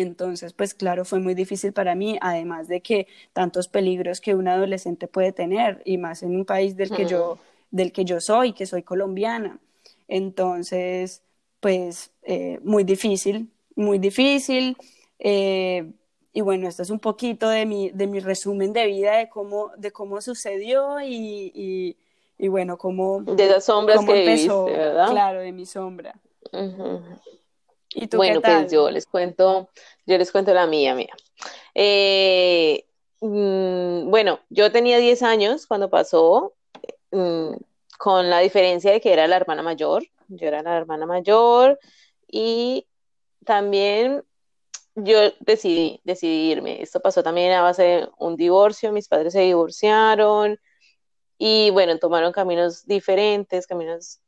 Entonces, 0.00 0.52
pues 0.52 0.74
claro, 0.74 1.04
fue 1.04 1.18
muy 1.18 1.34
difícil 1.34 1.72
para 1.72 1.94
mí, 1.94 2.18
además 2.20 2.68
de 2.68 2.80
que 2.80 3.08
tantos 3.32 3.66
peligros 3.66 4.20
que 4.20 4.34
un 4.34 4.46
adolescente 4.46 5.08
puede 5.08 5.32
tener, 5.32 5.82
y 5.84 5.98
más 5.98 6.22
en 6.22 6.36
un 6.36 6.44
país 6.44 6.76
del 6.76 6.90
que 6.90 7.04
yo, 7.04 7.38
del 7.70 7.92
que 7.92 8.04
yo 8.04 8.20
soy, 8.20 8.52
que 8.52 8.66
soy 8.66 8.82
colombiana. 8.82 9.58
Entonces, 10.06 11.22
pues 11.60 12.12
eh, 12.22 12.60
muy 12.62 12.84
difícil, 12.84 13.50
muy 13.74 13.98
difícil. 13.98 14.76
Eh, 15.18 15.90
y 16.32 16.40
bueno, 16.40 16.68
esto 16.68 16.82
es 16.82 16.90
un 16.90 17.00
poquito 17.00 17.48
de 17.48 17.66
mi, 17.66 17.90
de 17.90 18.06
mi 18.06 18.20
resumen 18.20 18.72
de 18.72 18.86
vida, 18.86 19.16
de 19.16 19.28
cómo, 19.28 19.72
de 19.76 19.90
cómo 19.90 20.20
sucedió 20.20 21.00
y, 21.00 21.96
y, 22.38 22.48
bueno, 22.48 22.78
cómo... 22.78 23.22
De 23.22 23.48
las 23.48 23.64
sombras 23.64 24.04
que 24.04 24.20
empezó, 24.20 24.66
¿verdad? 24.66 25.10
Claro, 25.10 25.40
de 25.40 25.50
mi 25.50 25.66
sombra 25.66 26.14
bueno, 28.14 28.40
pues 28.40 28.70
yo 28.70 28.90
les 28.90 29.06
cuento, 29.06 29.70
yo 30.06 30.18
les 30.18 30.30
cuento 30.30 30.52
la 30.54 30.66
mía, 30.66 30.94
mía. 30.94 31.14
Eh, 31.74 32.84
mm, 33.20 34.10
bueno, 34.10 34.40
yo 34.50 34.70
tenía 34.72 34.98
10 34.98 35.22
años 35.22 35.66
cuando 35.66 35.88
pasó, 35.88 36.54
mm, 37.10 37.54
con 37.98 38.30
la 38.30 38.40
diferencia 38.40 38.92
de 38.92 39.00
que 39.00 39.12
era 39.12 39.26
la 39.26 39.36
hermana 39.36 39.62
mayor, 39.62 40.04
yo 40.28 40.46
era 40.46 40.62
la 40.62 40.76
hermana 40.76 41.06
mayor 41.06 41.78
y 42.30 42.86
también 43.44 44.22
yo 44.94 45.18
decidí, 45.40 46.00
decidí 46.04 46.50
irme. 46.50 46.82
Esto 46.82 47.00
pasó 47.00 47.22
también 47.22 47.52
a 47.52 47.62
base 47.62 47.82
de 47.82 48.08
un 48.18 48.36
divorcio, 48.36 48.92
mis 48.92 49.08
padres 49.08 49.32
se 49.32 49.40
divorciaron 49.40 50.58
y 51.38 51.70
bueno, 51.70 51.98
tomaron 51.98 52.32
caminos 52.32 52.84
diferentes, 52.86 53.66
caminos 53.66 54.20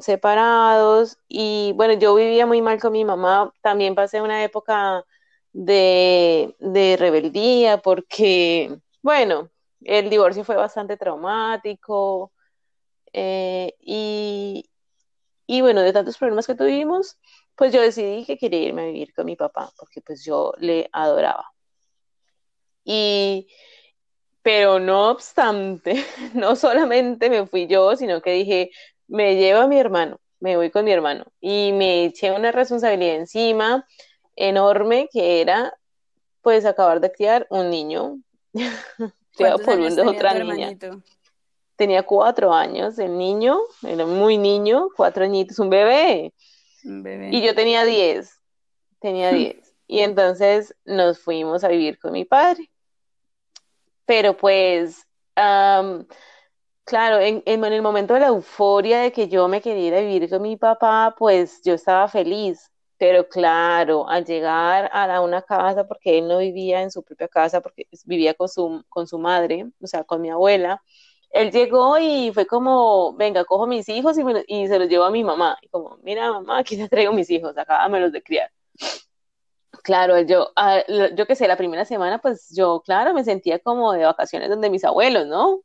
separados 0.00 1.18
y 1.28 1.72
bueno, 1.76 1.94
yo 1.94 2.14
vivía 2.14 2.46
muy 2.46 2.62
mal 2.62 2.80
con 2.80 2.92
mi 2.92 3.04
mamá, 3.04 3.52
también 3.62 3.94
pasé 3.94 4.20
una 4.22 4.44
época 4.44 5.04
de, 5.52 6.54
rebeldía 6.98 7.78
porque, 7.78 8.78
bueno, 9.02 9.50
el 9.82 10.10
divorcio 10.10 10.44
fue 10.44 10.56
bastante 10.56 10.96
traumático 10.96 12.32
eh, 13.12 13.74
y, 13.80 14.70
y 15.46 15.60
bueno, 15.62 15.82
de 15.82 15.92
tantos 15.92 16.18
problemas 16.18 16.46
que 16.46 16.54
tuvimos, 16.54 17.18
pues 17.56 17.72
yo 17.72 17.80
decidí 17.82 18.24
que 18.24 18.38
quería 18.38 18.60
irme 18.60 18.82
a 18.82 18.86
vivir 18.86 19.12
con 19.14 19.26
mi 19.26 19.36
papá 19.36 19.70
porque 19.76 20.00
pues 20.00 20.24
yo 20.24 20.52
le 20.58 20.88
adoraba. 20.92 21.52
Y, 22.84 23.48
pero 24.42 24.78
no 24.78 25.10
obstante, 25.10 26.04
no 26.34 26.56
solamente 26.56 27.30
me 27.30 27.46
fui 27.46 27.66
yo, 27.66 27.96
sino 27.96 28.22
que 28.22 28.32
dije, 28.32 28.70
me 29.10 29.36
lleva 29.36 29.66
mi 29.66 29.78
hermano. 29.78 30.18
me 30.38 30.56
voy 30.56 30.70
con 30.70 30.86
mi 30.86 30.92
hermano. 30.92 31.26
Y 31.40 31.72
me 31.72 32.04
eché 32.06 32.30
una 32.30 32.50
responsabilidad 32.50 33.16
encima 33.16 33.86
enorme 34.36 35.08
que 35.12 35.42
era, 35.42 35.74
pues, 36.40 36.64
acabar 36.64 37.00
de 37.00 37.12
criar 37.12 37.46
un 37.50 37.68
niño. 37.68 38.18
por 39.36 39.78
una 39.78 40.10
otra 40.10 40.34
niña. 40.34 40.76
Tenía 41.76 42.02
cuatro 42.02 42.52
años, 42.52 42.98
el 42.98 43.16
niño, 43.16 43.58
era 43.82 44.06
muy 44.06 44.38
niño, 44.38 44.88
cuatro 44.96 45.24
añitos, 45.24 45.58
un 45.58 45.70
bebé. 45.70 46.32
Un 46.84 47.02
bebé. 47.02 47.30
Y 47.32 47.42
yo 47.42 47.54
tenía 47.54 47.84
diez, 47.84 48.34
tenía 49.00 49.30
diez. 49.32 49.74
y 49.86 50.00
entonces 50.00 50.74
nos 50.84 51.20
fuimos 51.20 51.64
a 51.64 51.68
vivir 51.68 51.98
con 51.98 52.12
mi 52.12 52.24
padre. 52.24 52.70
Pero 54.04 54.36
pues, 54.36 55.06
claro, 56.90 57.20
en, 57.20 57.42
en, 57.46 57.64
el 57.64 57.82
momento 57.82 58.14
de 58.14 58.20
la 58.20 58.26
euforia 58.28 59.00
de 59.00 59.12
que 59.12 59.28
yo 59.28 59.46
me 59.48 59.60
quería 59.62 60.00
vivir 60.00 60.28
con 60.28 60.42
mi 60.42 60.56
papá, 60.56 61.14
pues 61.16 61.62
yo 61.64 61.74
estaba 61.74 62.08
feliz. 62.08 62.70
Pero 62.98 63.28
claro, 63.28 64.08
al 64.08 64.24
llegar 64.26 64.90
a 64.92 65.20
una 65.22 65.40
casa, 65.42 65.86
porque 65.86 66.18
él 66.18 66.28
no 66.28 66.38
vivía 66.38 66.82
en 66.82 66.90
su 66.90 67.02
propia 67.02 67.28
casa, 67.28 67.60
porque 67.60 67.86
vivía 68.04 68.34
con 68.34 68.48
su, 68.48 68.84
con 68.88 69.06
su 69.06 69.18
madre, 69.18 69.66
o 69.80 69.86
sea, 69.86 70.04
con 70.04 70.20
mi 70.20 70.30
abuela, 70.30 70.82
él 71.30 71.52
llegó 71.52 71.98
y 71.98 72.32
fue 72.34 72.46
como, 72.46 73.14
venga, 73.14 73.44
cojo 73.44 73.66
mis 73.66 73.88
hijos 73.88 74.18
y, 74.18 74.22
y 74.48 74.66
se 74.68 74.78
los 74.78 74.88
llevo 74.88 75.04
a 75.04 75.10
mi 75.10 75.24
mamá. 75.24 75.58
Como, 75.70 75.98
mira, 76.02 76.32
mamá, 76.32 76.58
aquí 76.58 76.76
te 76.76 76.88
traigo 76.88 77.12
mis 77.12 77.30
hijos, 77.30 77.54
los 77.54 78.12
de 78.12 78.22
criar. 78.22 78.50
Claro, 79.84 80.20
yo, 80.22 80.52
yo 81.16 81.26
que 81.26 81.36
sé, 81.36 81.46
la 81.48 81.56
primera 81.56 81.84
semana, 81.84 82.18
pues 82.18 82.48
yo, 82.54 82.82
claro, 82.84 83.14
me 83.14 83.24
sentía 83.24 83.58
como 83.60 83.92
de 83.92 84.04
vacaciones 84.04 84.50
donde 84.50 84.70
mis 84.70 84.84
abuelos, 84.84 85.26
¿no? 85.26 85.60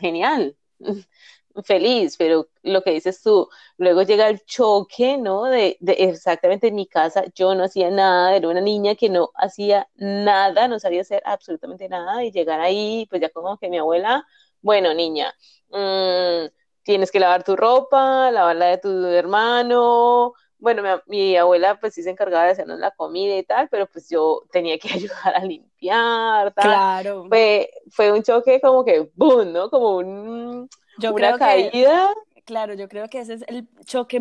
Genial, 0.00 0.56
feliz, 1.64 2.16
pero 2.16 2.48
lo 2.62 2.82
que 2.82 2.92
dices 2.92 3.22
tú, 3.22 3.48
luego 3.76 4.02
llega 4.02 4.28
el 4.28 4.44
choque, 4.44 5.18
¿no? 5.18 5.44
De, 5.44 5.76
de, 5.80 5.92
exactamente 5.94 6.68
en 6.68 6.74
mi 6.76 6.86
casa, 6.86 7.24
yo 7.34 7.54
no 7.54 7.64
hacía 7.64 7.90
nada, 7.90 8.34
era 8.36 8.48
una 8.48 8.60
niña 8.60 8.94
que 8.94 9.08
no 9.10 9.30
hacía 9.34 9.88
nada, 9.96 10.68
no 10.68 10.78
sabía 10.80 11.02
hacer 11.02 11.22
absolutamente 11.26 11.88
nada, 11.88 12.24
y 12.24 12.30
llegar 12.32 12.60
ahí, 12.60 13.06
pues 13.10 13.20
ya 13.20 13.28
como 13.30 13.58
que 13.58 13.68
mi 13.68 13.78
abuela, 13.78 14.26
bueno, 14.62 14.94
niña, 14.94 15.34
mmm, 15.70 16.46
tienes 16.82 17.10
que 17.10 17.20
lavar 17.20 17.44
tu 17.44 17.56
ropa, 17.56 18.30
lavar 18.30 18.56
la 18.56 18.66
de 18.66 18.78
tu 18.78 18.88
hermano, 19.06 20.32
bueno, 20.62 20.84
mi, 21.06 21.36
abuela 21.36 21.80
pues 21.80 21.92
sí 21.92 22.04
se 22.04 22.10
encargaba 22.10 22.44
de 22.44 22.52
hacernos 22.52 22.78
la 22.78 22.92
comida 22.92 23.36
y 23.36 23.42
tal, 23.42 23.68
pero 23.68 23.86
pues 23.88 24.08
yo 24.08 24.44
tenía 24.52 24.78
que 24.78 24.88
ayudar 24.94 25.34
a 25.34 25.44
limpiar, 25.44 26.54
tal. 26.54 26.64
Claro. 26.64 27.26
Fue, 27.28 27.68
fue 27.90 28.12
un 28.12 28.22
choque 28.22 28.60
como 28.60 28.84
que, 28.84 29.10
boom, 29.16 29.52
¿no? 29.52 29.68
Como 29.68 29.96
un, 29.96 30.70
una 30.98 31.38
caída. 31.38 32.14
claro, 32.44 32.74
yo 32.74 32.88
creo 32.88 33.08
que 33.08 33.18
ese 33.18 33.34
es 33.34 33.44
el 33.48 33.68
choque 33.84 34.20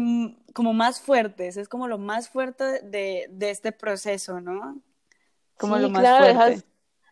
como 0.55 0.73
más 0.73 0.99
fuerte, 0.99 1.47
ese 1.47 1.61
es 1.61 1.69
como 1.69 1.87
lo 1.87 1.99
más 1.99 2.27
fuerte 2.27 2.81
de, 2.81 3.29
este 3.41 3.71
proceso, 3.71 4.41
¿no? 4.41 4.81
Como 5.59 5.77
lo 5.77 5.91
más 5.91 6.01
fuerte. 6.01 6.27
Dejas, 6.27 6.65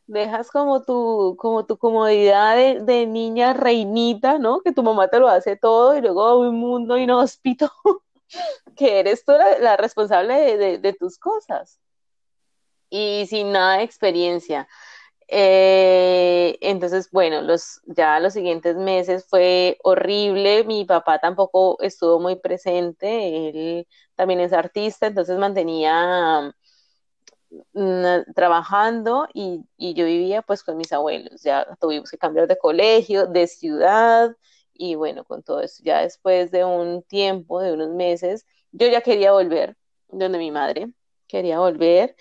dejas 0.08 0.50
como 0.50 0.82
tu, 0.82 1.36
como 1.38 1.68
tu 1.68 1.78
comodidad 1.78 2.56
de, 2.56 2.82
de, 2.82 3.06
niña 3.06 3.54
reinita, 3.54 4.40
¿no? 4.40 4.62
Que 4.62 4.72
tu 4.72 4.82
mamá 4.82 5.08
te 5.08 5.20
lo 5.20 5.28
hace 5.28 5.56
todo 5.56 5.96
y 5.96 6.02
luego 6.02 6.40
un 6.40 6.56
mundo 6.56 6.98
inhóspito 6.98 7.72
que 8.76 9.00
eres 9.00 9.26
tú 9.26 9.34
la, 9.34 9.78
responsable 9.78 10.58
de, 10.80 10.94
tus 10.94 11.18
cosas 11.18 11.80
y 12.90 13.26
sin 13.28 13.52
nada 13.52 13.78
de 13.78 13.84
experiencia. 13.84 14.68
Eh, 15.28 16.58
entonces, 16.62 17.10
bueno, 17.12 17.42
los, 17.42 17.82
ya 17.86 18.20
los 18.20 18.34
siguientes 18.34 18.76
meses 18.76 19.26
fue 19.30 19.78
horrible. 19.84 20.64
Mi 20.64 20.86
papá 20.86 21.20
tampoco 21.20 21.78
estuvo 21.82 22.20
muy 22.20 22.36
presente. 22.36 23.50
Él 23.50 23.88
también 24.16 24.40
es 24.40 24.54
artista, 24.54 25.08
entonces 25.08 25.38
mantenía 25.38 26.54
mm, 27.74 28.34
trabajando 28.36 29.28
y, 29.34 29.62
y, 29.78 29.94
yo 29.94 30.06
vivía 30.06 30.42
pues 30.42 30.64
con 30.64 30.78
mis 30.78 30.92
abuelos. 30.94 31.44
Ya 31.44 31.66
tuvimos 31.80 32.10
que 32.12 32.18
cambiar 32.18 32.48
de 32.48 32.58
colegio, 32.58 33.28
de 33.28 33.48
ciudad 33.48 34.36
y 34.80 34.96
bueno, 34.96 35.26
con 35.26 35.44
todo 35.44 35.62
eso, 35.62 35.84
ya 35.84 36.02
después 36.02 36.52
de 36.52 36.64
un 36.64 37.04
tiempo, 37.04 37.62
de 37.62 37.74
unos 37.74 37.90
meses, 37.90 38.46
yo 38.72 38.88
ya 38.88 39.02
quería 39.02 39.34
volver 39.34 39.76
donde 40.08 40.38
mi 40.40 40.52
madre, 40.52 40.90
quería 41.28 41.60
volver. 41.60 42.16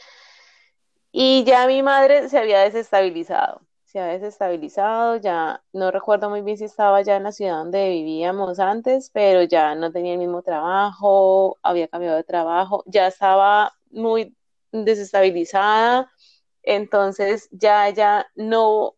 Y 1.12 1.44
ya 1.44 1.66
mi 1.68 1.82
madre 1.84 2.28
se 2.28 2.36
había 2.36 2.60
desestabilizado, 2.60 3.62
se 3.84 4.00
había 4.00 4.14
desestabilizado, 4.14 5.16
ya 5.16 5.62
no 5.72 5.92
recuerdo 5.92 6.30
muy 6.30 6.42
bien 6.42 6.58
si 6.58 6.64
estaba 6.64 7.00
ya 7.02 7.16
en 7.16 7.22
la 7.24 7.32
ciudad 7.32 7.58
donde 7.58 7.90
vivíamos 7.90 8.58
antes, 8.58 9.10
pero 9.12 9.42
ya 9.44 9.76
no 9.76 9.92
tenía 9.92 10.14
el 10.14 10.18
mismo 10.18 10.42
trabajo, 10.42 11.58
había 11.62 11.86
cambiado 11.86 12.16
de 12.16 12.24
trabajo, 12.24 12.82
ya 12.86 13.06
estaba 13.06 13.72
muy 13.90 14.36
desestabilizada, 14.72 16.10
entonces 16.64 17.48
ya 17.52 17.88
ya 17.90 18.26
no 18.34 18.97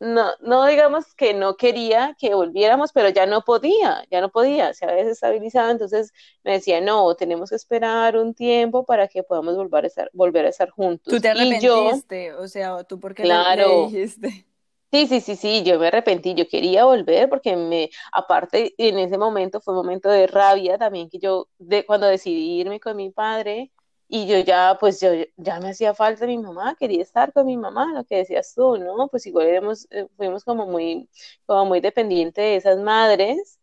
no, 0.00 0.30
no 0.40 0.66
digamos 0.66 1.14
que 1.14 1.34
no 1.34 1.56
quería 1.56 2.16
que 2.18 2.34
volviéramos, 2.34 2.90
pero 2.92 3.10
ya 3.10 3.26
no 3.26 3.42
podía, 3.42 4.02
ya 4.10 4.22
no 4.22 4.30
podía, 4.30 4.72
se 4.72 4.86
había 4.86 5.04
desestabilizado, 5.04 5.70
entonces 5.70 6.12
me 6.42 6.52
decía, 6.52 6.80
no, 6.80 7.14
tenemos 7.14 7.50
que 7.50 7.56
esperar 7.56 8.16
un 8.16 8.34
tiempo 8.34 8.84
para 8.86 9.08
que 9.08 9.22
podamos 9.22 9.56
volver 9.56 9.84
a 9.84 9.86
estar, 9.88 10.10
volver 10.14 10.46
a 10.46 10.48
estar 10.48 10.70
juntos. 10.70 11.12
¿Tú 11.12 11.20
te 11.20 11.28
arrepentiste? 11.28 12.32
o 12.32 12.48
sea, 12.48 12.82
¿tú 12.84 12.98
por 12.98 13.14
qué 13.14 13.24
claro, 13.24 13.88
dijiste? 13.90 14.46
Sí, 14.92 15.06
sí, 15.06 15.20
sí, 15.20 15.36
sí, 15.36 15.62
yo 15.62 15.78
me 15.78 15.86
arrepentí, 15.86 16.34
yo 16.34 16.48
quería 16.48 16.84
volver 16.84 17.28
porque 17.28 17.54
me, 17.54 17.90
aparte 18.12 18.74
en 18.76 18.98
ese 18.98 19.18
momento 19.18 19.60
fue 19.60 19.74
un 19.74 19.84
momento 19.84 20.08
de 20.08 20.26
rabia 20.26 20.78
también 20.78 21.08
que 21.08 21.20
yo, 21.20 21.46
de, 21.58 21.86
cuando 21.86 22.08
decidí 22.08 22.58
irme 22.58 22.80
con 22.80 22.96
mi 22.96 23.10
padre, 23.10 23.70
y 24.12 24.26
yo 24.26 24.38
ya, 24.40 24.76
pues 24.80 25.00
yo 25.00 25.10
ya 25.36 25.60
me 25.60 25.70
hacía 25.70 25.94
falta 25.94 26.26
mi 26.26 26.36
mamá, 26.36 26.74
quería 26.74 27.00
estar 27.00 27.32
con 27.32 27.46
mi 27.46 27.56
mamá, 27.56 27.92
lo 27.94 28.02
que 28.04 28.16
decías 28.16 28.52
tú, 28.56 28.76
¿no? 28.76 29.06
Pues 29.06 29.24
igual 29.26 29.46
éramos, 29.46 29.86
eh, 29.90 30.08
fuimos 30.16 30.42
como 30.42 30.66
muy, 30.66 31.08
como 31.46 31.66
muy 31.66 31.80
dependientes 31.80 32.42
de 32.42 32.56
esas 32.56 32.80
madres, 32.80 33.60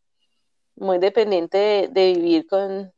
muy 0.76 1.00
dependiente 1.00 1.90
de, 1.92 2.14
vivir 2.14 2.48
con, 2.48 2.94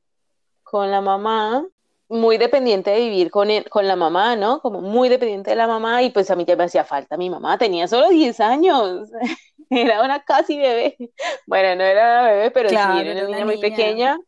con 0.62 0.91
la 0.91 1.01
mamá, 1.01 1.65
muy 2.08 2.38
dependiente 2.38 2.91
de 2.91 3.00
vivir 3.00 3.32
con, 3.32 3.50
con 3.68 3.88
la 3.88 3.96
mamá, 3.96 4.36
¿no? 4.36 4.62
Como 4.62 4.82
muy 4.82 5.10
dependiente 5.10 5.50
de 5.50 5.56
la 5.56 5.65
mamá 5.65 6.03
y 6.03 6.12
pues 6.12 6.29
a 6.29 6.36
mí 6.36 6.46
ya 6.46 6.56
me 6.56 6.65
hacía 6.65 6.84
falta 6.84 7.18
mi 7.18 7.32
mamá, 7.32 7.58
tenía 7.58 7.88
solo 7.88 8.10
10 8.10 8.39
años, 8.41 9.10
era 9.72 10.03
una 10.03 10.24
casi 10.24 10.60
bebé, 10.60 10.98
bueno, 11.48 11.77
no 11.77 11.84
era 11.84 12.22
bebé, 12.27 12.51
pero 12.51 12.70
sí, 12.70 12.75
era 12.75 13.12
una 13.12 13.24
niña 13.24 13.46
muy 13.46 13.60
pequeña 13.60 14.20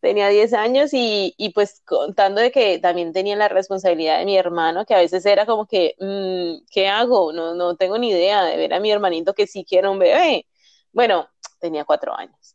tenía 0.00 0.28
10 0.28 0.52
años 0.54 0.92
y, 0.94 1.34
y, 1.36 1.50
pues 1.52 1.82
contando 1.86 2.40
de 2.40 2.50
que 2.52 2.78
también 2.78 3.12
tenía 3.12 3.36
la 3.36 3.48
responsabilidad 3.48 4.18
de 4.18 4.24
mi 4.26 4.36
hermano, 4.36 4.84
que 4.86 4.94
a 4.94 4.98
veces 4.98 5.24
era 5.26 5.46
como 5.46 5.66
que, 5.66 5.94
mm, 6.00 6.66
¿qué 6.70 6.88
hago? 6.88 7.32
No, 7.32 7.54
no 7.54 7.76
tengo 7.76 7.98
ni 7.98 8.10
idea 8.10 8.44
de 8.44 8.56
ver 8.56 8.74
a 8.74 8.80
mi 8.80 8.90
hermanito 8.90 9.34
que 9.34 9.46
sí 9.46 9.64
quiere 9.64 9.88
un 9.88 9.98
bebé. 9.98 10.46
Bueno, 10.92 11.28
tenía 11.60 11.84
cuatro 11.84 12.14
años. 12.16 12.54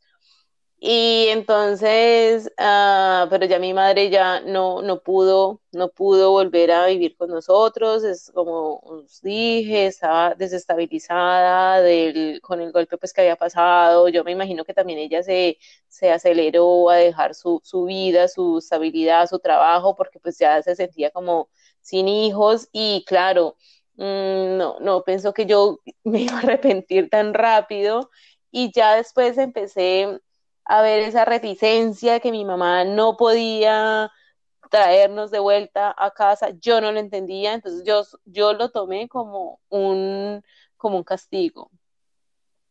Y 0.85 1.27
entonces, 1.29 2.47
uh, 2.59 3.29
pero 3.29 3.45
ya 3.45 3.57
mi 3.57 3.73
madre 3.73 4.09
ya 4.09 4.41
no, 4.41 4.81
no 4.81 5.01
pudo, 5.01 5.61
no 5.71 5.87
pudo 5.89 6.31
volver 6.31 6.71
a 6.71 6.87
vivir 6.87 7.15
con 7.15 7.29
nosotros, 7.29 8.03
es 8.03 8.29
como 8.33 8.79
os 8.79 9.21
dije, 9.21 9.85
estaba 9.87 10.35
desestabilizada 10.35 11.81
del, 11.81 12.41
con 12.41 12.59
el 12.59 12.73
golpe 12.73 12.97
pues 12.97 13.13
que 13.13 13.21
había 13.21 13.37
pasado, 13.37 14.09
yo 14.09 14.25
me 14.25 14.31
imagino 14.33 14.65
que 14.65 14.73
también 14.73 14.99
ella 14.99 15.23
se, 15.23 15.57
se 15.87 16.11
aceleró 16.11 16.89
a 16.89 16.97
dejar 16.97 17.33
su, 17.33 17.61
su 17.63 17.85
vida, 17.85 18.27
su 18.27 18.57
estabilidad, 18.57 19.27
su 19.29 19.39
trabajo, 19.39 19.95
porque 19.95 20.19
pues 20.19 20.37
ya 20.37 20.61
se 20.61 20.75
sentía 20.75 21.11
como 21.11 21.49
sin 21.81 22.07
hijos. 22.09 22.67
Y 22.73 23.05
claro, 23.07 23.55
mmm, 23.95 24.57
no, 24.57 24.79
no 24.81 25.03
pensó 25.05 25.33
que 25.33 25.45
yo 25.45 25.79
me 26.03 26.21
iba 26.23 26.35
a 26.35 26.39
arrepentir 26.39 27.09
tan 27.09 27.33
rápido. 27.33 28.09
Y 28.51 28.71
ya 28.73 28.95
después 28.95 29.37
empecé 29.37 30.19
a 30.65 30.81
ver 30.81 31.01
esa 31.03 31.25
reticencia 31.25 32.19
que 32.19 32.31
mi 32.31 32.45
mamá 32.45 32.85
no 32.85 33.17
podía 33.17 34.11
traernos 34.71 35.31
de 35.31 35.39
vuelta 35.39 35.93
a 35.97 36.11
casa, 36.11 36.49
yo 36.59 36.81
no 36.81 36.91
lo 36.91 36.99
entendía, 36.99 37.53
entonces 37.53 37.83
yo, 37.85 38.03
yo 38.25 38.53
lo 38.53 38.69
tomé 38.71 39.07
como 39.07 39.59
un, 39.69 40.43
como 40.77 40.97
un 40.97 41.03
castigo. 41.03 41.69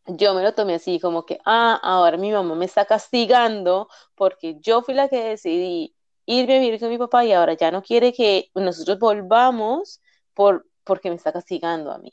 Yo 0.06 0.34
me 0.34 0.42
lo 0.42 0.52
tomé 0.54 0.75
así, 0.75 0.99
como 1.00 1.25
que, 1.25 1.38
ah, 1.44 1.78
ahora 1.82 2.16
mi 2.16 2.32
mamá 2.32 2.54
me 2.56 2.64
está 2.64 2.84
castigando 2.87 3.88
porque 4.16 4.58
yo 4.61 4.82
fui 4.82 4.94
la 4.94 5.08
que 5.08 5.22
decidí 5.22 5.94
irme 6.26 6.56
a 6.56 6.61
vivir 6.61 6.80
con 6.80 6.88
mi 6.88 6.99
papá 6.99 7.25
y 7.25 7.32
ahora 7.32 7.54
ya 7.54 7.70
no 7.70 7.82
quiere 7.82 8.12
que 8.12 8.50
nosotros 8.54 8.99
volvamos 8.99 10.00
por, 10.34 10.66
porque 10.84 11.08
me 11.11 11.16
está 11.16 11.32
castigando 11.32 11.92
a 11.92 11.99
mí. 11.99 12.12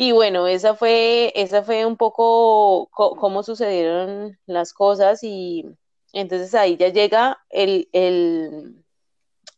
Y 0.00 0.12
bueno, 0.12 0.46
esa 0.46 0.76
fue, 0.76 1.32
esa 1.34 1.64
fue 1.64 1.84
un 1.84 1.96
poco 1.96 2.88
cómo 2.92 3.42
sucedieron 3.42 4.38
las 4.46 4.72
cosas 4.72 5.24
y 5.24 5.64
entonces 6.12 6.54
ahí 6.54 6.76
ya 6.76 6.90
llega 6.90 7.38
el, 7.50 7.88
el, 7.92 8.84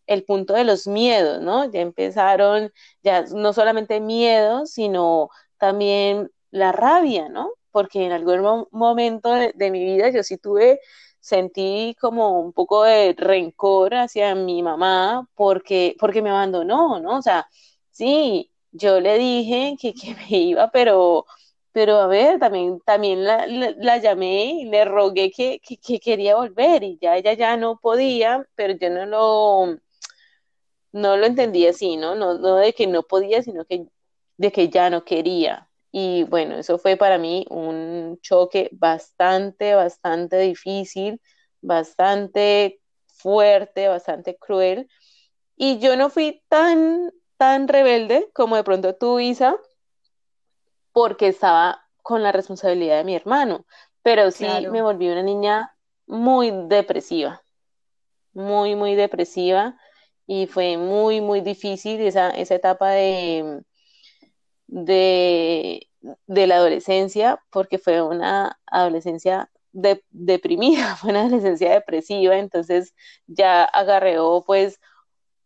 el, 0.07 0.25
punto 0.25 0.55
de 0.55 0.65
los 0.65 0.87
miedos, 0.87 1.43
¿no? 1.43 1.71
Ya 1.71 1.81
empezaron, 1.83 2.73
ya 3.03 3.25
no 3.35 3.53
solamente 3.53 4.01
miedos, 4.01 4.71
sino 4.73 5.29
también 5.59 6.31
la 6.51 6.73
rabia, 6.73 7.29
¿no? 7.29 7.53
Porque 7.71 8.07
en 8.07 8.13
algún 8.13 8.67
momento 8.71 9.31
de, 9.35 9.71
mi 9.71 9.85
vida 9.85 10.09
yo 10.11 10.23
sí 10.23 10.39
tuve 10.39 10.81
sentí 11.21 11.97
como 12.01 12.41
un 12.41 12.53
poco 12.55 12.85
de 12.85 13.15
rencor 13.19 13.95
hacia 13.95 14.35
mi 14.35 14.63
mamá 14.63 15.29
porque, 15.35 15.97
porque 16.01 16.23
me 16.23 16.31
abandonó, 16.31 16.99
¿no? 17.01 17.19
O 17.19 17.23
sea, 17.23 17.47
sí, 17.91 18.50
yo 18.73 19.01
le 19.01 19.19
dije 19.19 19.77
que, 19.81 19.95
que 19.95 20.15
me 20.15 20.39
iba, 20.39 20.71
pero, 20.71 21.27
pero 21.73 21.99
a 21.99 22.07
ver, 22.07 22.39
también, 22.39 22.81
también 22.81 23.25
la, 23.25 23.47
la, 23.47 23.99
llamé 23.99 24.63
y 24.63 24.65
le 24.67 24.85
rogué 24.85 25.31
que, 25.31 25.61
que, 25.61 26.01
quería 26.01 26.37
volver 26.37 26.83
y 26.85 26.99
ya 27.01 27.17
ella 27.17 27.35
ya 27.35 27.57
no 27.57 27.79
podía, 27.79 28.47
pero 28.55 28.75
yo 28.75 28.91
no 28.91 29.07
lo, 29.07 29.79
no 30.93 31.17
lo 31.17 31.27
entendí 31.27 31.67
así, 31.67 31.97
¿no? 31.97 32.15
No, 32.15 32.39
no 32.39 32.57
de 32.57 32.73
que 32.73 32.87
no 32.87 33.03
podía, 33.03 33.43
sino 33.43 33.65
que 33.65 33.87
de 34.37 34.53
que 34.53 34.69
ya 34.71 34.91
no 34.91 35.05
quería. 35.05 35.69
Y 35.93 36.25
bueno, 36.25 36.57
eso 36.57 36.79
fue 36.79 36.97
para 36.97 37.19
mí 37.19 37.47
un 37.51 38.19
choque 38.23 38.71
bastante, 38.73 39.75
bastante 39.75 40.39
difícil, 40.39 41.21
bastante 41.61 42.81
fuerte, 43.07 43.89
bastante 43.89 44.37
cruel. 44.37 44.89
Y 45.57 45.79
yo 45.79 45.97
no 45.97 46.11
fui 46.11 46.43
tan, 46.49 47.13
tan 47.41 47.69
rebelde 47.69 48.29
como 48.35 48.57
de 48.57 48.65
pronto 48.65 48.95
tú, 48.95 49.19
Isa, 49.19 49.57
porque 50.93 51.29
estaba 51.29 51.87
con 52.03 52.23
la 52.23 52.33
responsabilidad 52.33 52.99
de 52.99 53.05
mi 53.05 53.17
hermano, 53.17 53.65
pero 54.03 54.31
sí 54.31 54.47
me 54.71 54.83
volví 54.83 55.09
una 55.09 55.23
niña 55.23 55.75
muy 56.07 56.51
depresiva, 56.69 57.43
muy, 58.35 58.77
muy 58.77 58.95
depresiva 58.95 59.79
y 60.27 60.49
fue 60.49 60.77
muy, 60.77 61.23
muy 61.23 61.41
difícil 61.41 62.03
esa, 62.03 62.29
esa 62.29 62.57
etapa 62.57 62.91
de, 62.91 63.63
de, 64.67 65.87
la 66.27 66.57
adolescencia, 66.57 67.43
porque 67.49 67.79
fue 67.79 68.03
una 68.03 68.61
adolescencia 68.67 69.51
deprimida, 69.73 70.95
fue 71.01 71.09
una 71.09 71.23
adolescencia 71.23 71.73
depresiva, 71.73 72.37
entonces 72.37 72.95
ya 73.27 73.65
agarreó 73.65 74.45
pues 74.47 74.79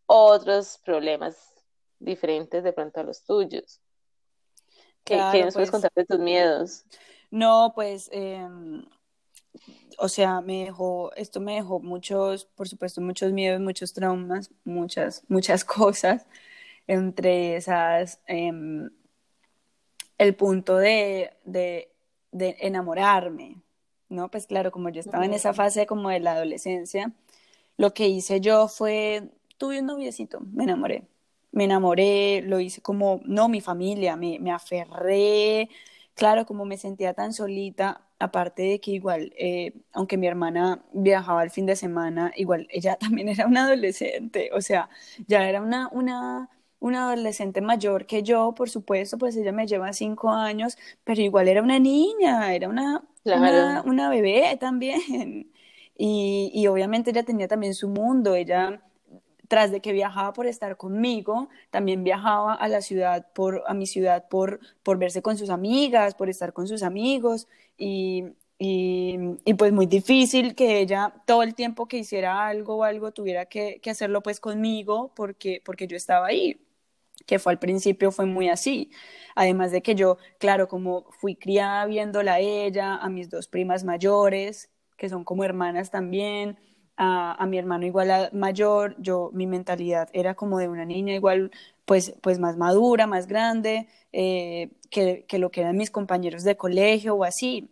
otros 0.06 0.80
problemas 0.84 1.53
diferentes 2.04 2.62
de 2.62 2.72
pronto 2.72 3.00
a 3.00 3.02
los 3.02 3.24
tuyos. 3.24 3.80
¿Qué, 5.04 5.16
nos 5.16 5.30
puedes 5.32 5.54
pues 5.54 5.70
contar 5.70 5.92
de 5.94 6.04
tus 6.04 6.18
miedos? 6.18 6.84
No, 7.30 7.72
pues, 7.74 8.08
em, 8.12 8.84
o 9.98 10.08
sea, 10.08 10.40
me 10.40 10.64
dejó, 10.64 11.12
esto 11.14 11.40
me 11.40 11.54
dejó 11.56 11.80
muchos, 11.80 12.46
por 12.46 12.68
supuesto, 12.68 13.00
muchos 13.00 13.32
miedos, 13.32 13.60
muchos 13.60 13.92
traumas, 13.92 14.50
muchas, 14.64 15.24
muchas 15.28 15.64
cosas. 15.64 16.26
Entre 16.86 17.56
esas, 17.56 18.20
em, 18.26 18.90
el 20.18 20.34
punto 20.36 20.76
de, 20.76 21.32
de, 21.44 21.90
de, 22.30 22.56
enamorarme, 22.60 23.62
¿no? 24.08 24.30
Pues 24.30 24.46
claro, 24.46 24.70
como 24.70 24.90
yo 24.90 25.00
estaba 25.00 25.24
en 25.24 25.34
esa 25.34 25.54
fase 25.54 25.86
como 25.86 26.10
de 26.10 26.20
la 26.20 26.32
adolescencia, 26.32 27.12
lo 27.76 27.94
que 27.94 28.08
hice 28.08 28.40
yo 28.40 28.68
fue, 28.68 29.30
tuve 29.58 29.80
un 29.80 29.86
noviecito, 29.86 30.40
me 30.40 30.64
enamoré 30.64 31.08
me 31.54 31.64
enamoré, 31.64 32.42
lo 32.42 32.60
hice 32.60 32.82
como, 32.82 33.20
no, 33.24 33.48
mi 33.48 33.60
familia, 33.60 34.16
me, 34.16 34.38
me 34.40 34.50
aferré, 34.52 35.70
claro, 36.14 36.46
como 36.46 36.64
me 36.64 36.76
sentía 36.76 37.14
tan 37.14 37.32
solita, 37.32 38.02
aparte 38.18 38.62
de 38.62 38.80
que 38.80 38.90
igual, 38.92 39.32
eh, 39.38 39.72
aunque 39.92 40.16
mi 40.16 40.26
hermana 40.26 40.84
viajaba 40.92 41.44
el 41.44 41.50
fin 41.50 41.66
de 41.66 41.76
semana, 41.76 42.32
igual 42.36 42.66
ella 42.70 42.96
también 43.00 43.28
era 43.28 43.46
una 43.46 43.64
adolescente, 43.66 44.50
o 44.52 44.60
sea, 44.60 44.88
ya 45.28 45.48
era 45.48 45.62
una, 45.62 45.88
una, 45.92 46.50
una 46.80 47.06
adolescente 47.06 47.60
mayor 47.60 48.06
que 48.06 48.22
yo, 48.24 48.52
por 48.54 48.68
supuesto, 48.70 49.16
pues 49.18 49.36
ella 49.36 49.52
me 49.52 49.66
lleva 49.66 49.92
cinco 49.92 50.30
años, 50.30 50.76
pero 51.04 51.22
igual 51.22 51.48
era 51.48 51.62
una 51.62 51.78
niña, 51.78 52.52
era 52.54 52.68
una, 52.68 53.04
una, 53.24 53.82
una, 53.86 54.08
bebé 54.10 54.56
también. 54.60 55.50
Y, 55.96 56.50
y 56.52 56.66
obviamente 56.66 57.10
ella 57.10 57.22
tenía 57.22 57.46
también 57.46 57.72
su 57.72 57.88
mundo, 57.88 58.34
ella 58.34 58.82
tras 59.54 59.70
de 59.70 59.78
que 59.80 59.92
viajaba 59.92 60.32
por 60.32 60.48
estar 60.48 60.76
conmigo, 60.76 61.48
también 61.70 62.02
viajaba 62.02 62.54
a 62.54 62.66
la 62.66 62.80
ciudad, 62.80 63.28
por, 63.34 63.62
a 63.68 63.72
mi 63.72 63.86
ciudad, 63.86 64.26
por, 64.28 64.58
por 64.82 64.98
verse 64.98 65.22
con 65.22 65.38
sus 65.38 65.48
amigas, 65.48 66.16
por 66.16 66.28
estar 66.28 66.52
con 66.52 66.66
sus 66.66 66.82
amigos 66.82 67.46
y, 67.78 68.24
y, 68.58 69.54
pues 69.56 69.72
muy 69.72 69.86
difícil 69.86 70.56
que 70.56 70.80
ella 70.80 71.14
todo 71.24 71.44
el 71.44 71.54
tiempo 71.54 71.86
que 71.86 71.98
hiciera 71.98 72.48
algo 72.48 72.78
o 72.78 72.82
algo 72.82 73.12
tuviera 73.12 73.46
que, 73.46 73.80
hacerlo 73.88 74.24
pues 74.24 74.40
conmigo 74.40 75.12
porque, 75.14 75.62
porque 75.64 75.86
yo 75.86 75.96
estaba 75.96 76.26
ahí, 76.26 76.60
que 77.24 77.38
fue 77.38 77.52
al 77.52 77.60
principio 77.60 78.10
fue 78.10 78.26
muy 78.26 78.48
así. 78.48 78.90
Además 79.36 79.70
de 79.70 79.82
que 79.82 79.94
yo, 79.94 80.18
claro, 80.40 80.66
como 80.66 81.04
fui 81.20 81.36
criada 81.36 81.86
viéndola 81.86 82.34
a 82.34 82.40
ella, 82.40 82.96
a 82.96 83.08
mis 83.08 83.30
dos 83.30 83.46
primas 83.46 83.84
mayores, 83.84 84.68
que 84.96 85.08
son 85.08 85.22
como 85.22 85.44
hermanas 85.44 85.92
también, 85.92 86.58
a, 86.96 87.46
mi 87.46 87.58
hermano 87.58 87.86
igual 87.86 88.30
mayor, 88.32 88.96
yo 88.98 89.30
mi 89.32 89.46
mentalidad 89.46 90.08
era 90.12 90.34
como 90.34 90.58
de 90.58 90.68
una 90.68 90.84
niña 90.84 91.14
igual 91.14 91.50
pues, 91.84 92.14
pues 92.22 92.38
más 92.38 92.56
madura, 92.56 93.06
más 93.06 93.26
grande, 93.26 93.88
eh, 94.12 94.70
que, 94.90 95.24
que, 95.28 95.38
lo 95.38 95.50
que 95.50 95.62
eran 95.62 95.76
mis 95.76 95.90
compañeros 95.90 96.44
de 96.44 96.56
colegio 96.56 97.14
o 97.14 97.24
así. 97.24 97.70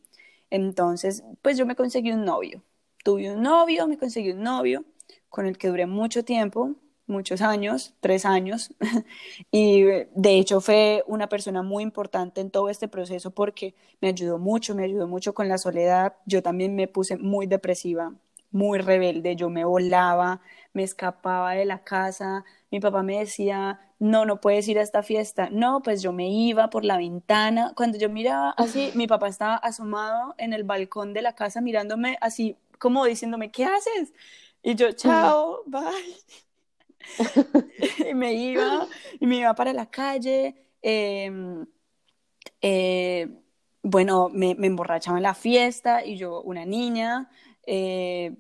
Entonces, 0.51 1.25
pues 1.43 1.57
yo 1.57 1.67
me 1.67 1.77
conseguí 1.77 2.13
un 2.13 2.25
novio. 2.25 2.63
Tuve 3.05 3.33
un 3.33 3.43
novio, 3.43 3.87
me 3.89 3.99
conseguí 3.99 4.31
un 4.33 4.43
novio 4.43 4.85
con 5.29 5.47
el 5.47 5.59
que 5.59 5.69
duré 5.69 5.87
mucho 5.87 6.25
tiempo, 6.25 6.75
muchos 7.07 7.43
años, 7.43 7.95
tres 8.01 8.25
años, 8.25 8.75
y 9.51 9.83
de 9.83 10.39
hecho 10.39 10.61
fue 10.61 11.05
una 11.07 11.29
persona 11.29 11.63
muy 11.63 11.83
importante 11.83 12.41
en 12.41 12.51
todo 12.51 12.69
este 12.69 12.89
proceso 12.89 13.31
porque 13.33 13.75
me 14.01 14.09
ayudó 14.09 14.39
mucho, 14.39 14.75
me 14.75 14.85
ayudó 14.85 15.09
mucho 15.09 15.35
con 15.35 15.49
la 15.49 15.59
soledad. 15.59 16.17
Yo 16.27 16.43
también 16.43 16.75
me 16.77 16.89
puse 16.89 17.17
muy 17.17 17.47
depresiva 17.47 18.15
muy 18.53 18.79
rebelde, 18.79 19.35
yo 19.37 19.51
me 19.51 19.65
volaba, 19.65 20.41
me 20.73 20.83
escapaba 20.83 21.53
de 21.53 21.65
la 21.65 21.83
casa, 21.83 22.45
mi 22.71 22.81
papá 22.81 23.03
me 23.03 23.19
decía, 23.19 23.81
no, 23.99 24.25
no 24.25 24.41
puedes 24.41 24.67
ir 24.69 24.79
a 24.79 24.83
esta 24.83 25.03
fiesta, 25.03 25.49
no, 25.51 25.83
pues 25.83 26.03
yo 26.03 26.13
me 26.13 26.29
iba 26.29 26.71
por 26.71 26.85
la 26.85 26.97
ventana, 26.99 27.73
cuando 27.75 27.99
yo 27.99 28.09
miraba 28.09 28.51
así, 28.57 28.91
mi 28.95 29.07
papá 29.07 29.29
estaba 29.29 29.57
asomado 29.57 30.35
en 30.39 30.53
el 30.53 30.65
balcón 30.65 31.13
de 31.13 31.23
la 31.23 31.35
casa 31.35 31.61
mirándome 31.61 32.19
así, 32.21 32.57
como 32.79 33.05
diciéndome, 33.05 33.51
¿qué 33.51 33.65
haces? 33.65 34.13
Y 34.63 34.75
yo, 34.75 34.93
chao, 34.97 35.63
bye. 35.67 35.83
y 38.11 38.15
me 38.15 38.35
iba, 38.35 38.87
y 39.19 39.27
me 39.27 39.37
iba 39.37 39.55
para 39.55 39.73
la 39.73 39.87
calle, 39.87 40.55
em, 40.83 41.67
eh, 42.61 43.29
bueno, 43.83 44.29
me, 44.33 44.55
me 44.55 44.69
emborrachaba 44.69 45.17
en 45.19 45.25
la 45.25 45.35
fiesta 45.35 46.05
y 46.05 46.17
yo, 46.17 46.41
una 46.43 46.65
niña, 46.65 47.31
eh, 47.67 48.35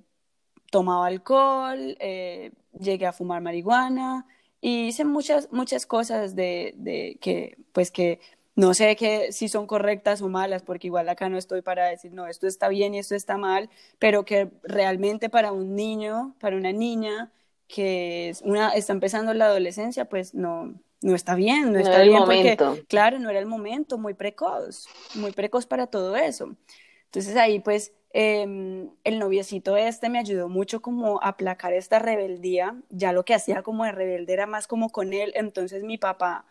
tomaba 0.70 1.06
alcohol, 1.06 1.96
eh, 2.00 2.52
llegué 2.78 3.06
a 3.06 3.12
fumar 3.12 3.42
marihuana 3.42 4.26
y 4.60 4.86
hice 4.88 5.04
muchas, 5.04 5.52
muchas 5.52 5.86
cosas 5.86 6.34
de, 6.34 6.74
de, 6.76 7.18
que, 7.20 7.58
pues 7.72 7.90
que 7.90 8.20
no 8.54 8.74
sé 8.74 8.96
que, 8.96 9.32
si 9.32 9.48
son 9.48 9.66
correctas 9.66 10.22
o 10.22 10.28
malas, 10.28 10.62
porque 10.62 10.86
igual 10.86 11.08
acá 11.08 11.28
no 11.28 11.38
estoy 11.38 11.62
para 11.62 11.86
decir, 11.86 12.12
no, 12.12 12.26
esto 12.26 12.46
está 12.46 12.68
bien 12.68 12.94
y 12.94 12.98
esto 12.98 13.14
está 13.14 13.36
mal, 13.36 13.70
pero 13.98 14.24
que 14.24 14.50
realmente 14.62 15.28
para 15.28 15.52
un 15.52 15.74
niño, 15.74 16.34
para 16.38 16.56
una 16.56 16.72
niña 16.72 17.30
que 17.66 18.28
es 18.28 18.42
una, 18.42 18.70
está 18.70 18.92
empezando 18.92 19.32
la 19.32 19.46
adolescencia, 19.46 20.04
pues 20.04 20.34
no, 20.34 20.74
no 21.00 21.14
está 21.14 21.34
bien, 21.34 21.72
no, 21.72 21.78
está 21.78 22.02
bien 22.02 22.24
porque, 22.24 22.56
claro, 22.88 23.18
no 23.18 23.30
era 23.30 23.38
el 23.38 23.46
momento, 23.46 23.98
muy 23.98 24.14
precoz, 24.14 24.86
muy 25.14 25.32
precoz 25.32 25.66
para 25.66 25.86
todo 25.86 26.14
eso. 26.16 26.54
Entonces 27.06 27.36
ahí 27.36 27.58
pues 27.58 27.92
Em, 28.14 28.90
el 29.04 29.18
noviecito 29.18 29.76
este 29.76 30.10
me 30.10 30.18
ayudó 30.18 30.48
mucho 30.50 30.82
como 30.82 31.22
a 31.22 31.28
aplacar 31.28 31.72
esta 31.72 31.98
rebeldía, 31.98 32.76
ya 32.90 33.12
lo 33.12 33.24
que 33.24 33.34
hacía 33.34 33.62
como 33.62 33.84
de 33.84 33.92
rebelde 33.92 34.34
era 34.34 34.46
más 34.46 34.66
como 34.66 34.90
con 34.90 35.14
él, 35.14 35.32
entonces 35.34 35.82
mi 35.82 35.96
papá 35.96 36.44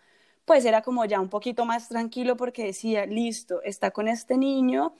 pues 0.45 0.65
era 0.65 0.81
como 0.81 1.05
ya 1.05 1.19
un 1.21 1.29
poquito 1.29 1.65
más 1.65 1.87
tranquilo 1.89 2.35
porque 2.35 2.65
decía, 2.65 3.05
listo, 3.05 3.61
está 3.63 3.91
con 3.91 4.07
este 4.07 4.37
niño, 4.37 4.95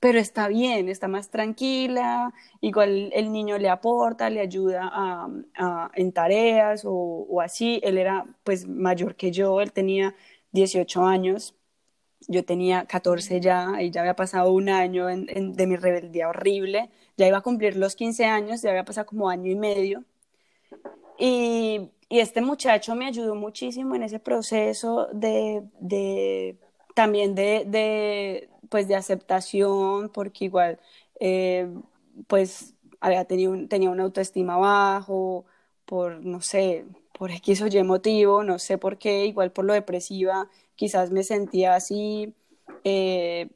pero 0.00 0.18
está 0.18 0.48
bien, 0.48 0.88
está 0.88 1.08
más 1.08 1.30
tranquila, 1.30 2.32
igual 2.60 3.10
el 3.14 3.32
niño 3.32 3.58
le 3.58 3.68
aporta, 3.68 4.30
le 4.30 4.40
ayuda 4.40 4.90
a, 4.92 5.90
en 5.94 6.12
tareas 6.12 6.84
o, 6.84 6.92
o 6.92 7.40
así, 7.40 7.80
él 7.84 7.98
era 7.98 8.26
pues 8.44 8.66
mayor 8.68 9.14
que 9.16 9.30
yo, 9.30 9.60
él 9.60 9.72
tenía 9.72 10.14
18 10.52 11.04
años 11.04 11.54
yo 12.28 12.44
tenía 12.44 12.84
14 12.86 13.40
ya 13.40 13.82
y 13.82 13.90
ya 13.90 14.02
había 14.02 14.16
pasado 14.16 14.52
un 14.52 14.68
año 14.68 15.06
de 15.06 15.66
mi 15.66 15.76
rebeldía 15.76 16.28
horrible, 16.28 16.90
ya 17.16 17.26
iba 17.26 17.38
a 17.38 17.42
cumplir 17.42 17.76
los 17.76 17.96
15 17.96 18.24
años, 18.26 18.62
ya 18.62 18.70
había 18.70 18.84
pasado 18.84 19.06
como 19.06 19.28
año 19.28 19.50
y 19.50 19.56
medio. 19.56 20.04
Y, 21.18 21.90
este 22.08 22.40
muchacho 22.40 22.96
me 22.96 23.06
ayudó 23.06 23.36
muchísimo 23.36 23.94
en 23.94 24.02
ese 24.02 24.18
proceso 24.18 25.08
de, 25.12 25.62
de 25.78 26.56
también 26.94 27.36
de, 27.36 27.64
de, 27.66 28.48
pues 28.68 28.88
de 28.88 28.96
aceptación, 28.96 30.08
porque 30.08 30.46
igual, 30.46 30.80
eh, 31.20 31.68
pues 32.26 32.74
había 33.00 33.24
tenido 33.26 33.54
tenía 33.68 33.90
una 33.90 34.04
autoestima 34.04 34.56
bajo, 34.56 35.44
por, 35.84 36.24
no 36.24 36.40
sé, 36.40 36.84
por 37.12 37.30
X 37.30 37.62
o 37.62 37.66
Y 37.68 37.82
motivo, 37.84 38.42
no 38.44 38.58
sé 38.58 38.78
por 38.78 38.98
qué, 38.98 39.26
igual 39.26 39.52
por 39.52 39.64
lo 39.64 39.74
depresiva 39.74 40.48
quizás 40.80 41.10
me 41.10 41.22
sentía 41.24 41.74
así, 41.74 42.34
eh, 42.84 43.50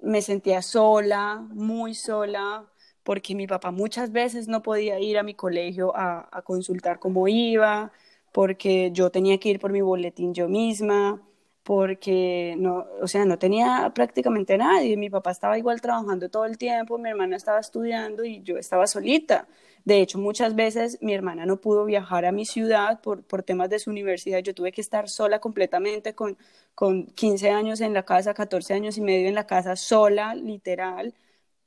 me 0.00 0.22
sentía 0.22 0.62
sola, 0.62 1.44
muy 1.50 1.92
sola, 1.96 2.70
porque 3.02 3.34
mi 3.34 3.48
papá 3.48 3.72
muchas 3.72 4.12
veces 4.12 4.46
no 4.46 4.62
podía 4.62 5.00
ir 5.00 5.18
a 5.18 5.24
mi 5.24 5.34
colegio 5.34 5.92
a, 5.96 6.28
a 6.30 6.42
consultar 6.42 7.00
cómo 7.00 7.26
iba, 7.26 7.90
porque 8.32 8.90
yo 8.92 9.10
tenía 9.10 9.38
que 9.40 9.48
ir 9.48 9.58
por 9.58 9.72
mi 9.72 9.80
boletín 9.80 10.34
yo 10.34 10.48
misma, 10.48 11.20
porque 11.68 12.54
no, 12.56 12.86
o 13.02 13.06
sea, 13.06 13.26
no 13.26 13.38
tenía 13.38 13.92
prácticamente 13.94 14.56
nadie. 14.56 14.96
Mi 14.96 15.10
papá 15.10 15.32
estaba 15.32 15.58
igual 15.58 15.82
trabajando 15.82 16.30
todo 16.30 16.46
el 16.46 16.56
tiempo, 16.56 16.96
mi 16.96 17.10
hermana 17.10 17.36
estaba 17.36 17.60
estudiando 17.60 18.24
y 18.24 18.40
yo 18.42 18.56
estaba 18.56 18.86
solita. 18.86 19.46
De 19.84 20.00
hecho, 20.00 20.18
muchas 20.18 20.54
veces 20.54 20.96
mi 21.02 21.12
hermana 21.12 21.44
no 21.44 21.58
pudo 21.60 21.84
viajar 21.84 22.24
a 22.24 22.32
mi 22.32 22.46
ciudad 22.46 23.02
por, 23.02 23.22
por 23.22 23.42
temas 23.42 23.68
de 23.68 23.78
su 23.80 23.90
universidad. 23.90 24.38
Yo 24.38 24.54
tuve 24.54 24.72
que 24.72 24.80
estar 24.80 25.10
sola 25.10 25.40
completamente 25.40 26.14
con, 26.14 26.38
con 26.74 27.04
15 27.08 27.50
años 27.50 27.82
en 27.82 27.92
la 27.92 28.02
casa, 28.04 28.32
14 28.32 28.72
años 28.72 28.96
y 28.96 29.02
medio 29.02 29.28
en 29.28 29.34
la 29.34 29.46
casa, 29.46 29.76
sola, 29.76 30.34
literal, 30.34 31.12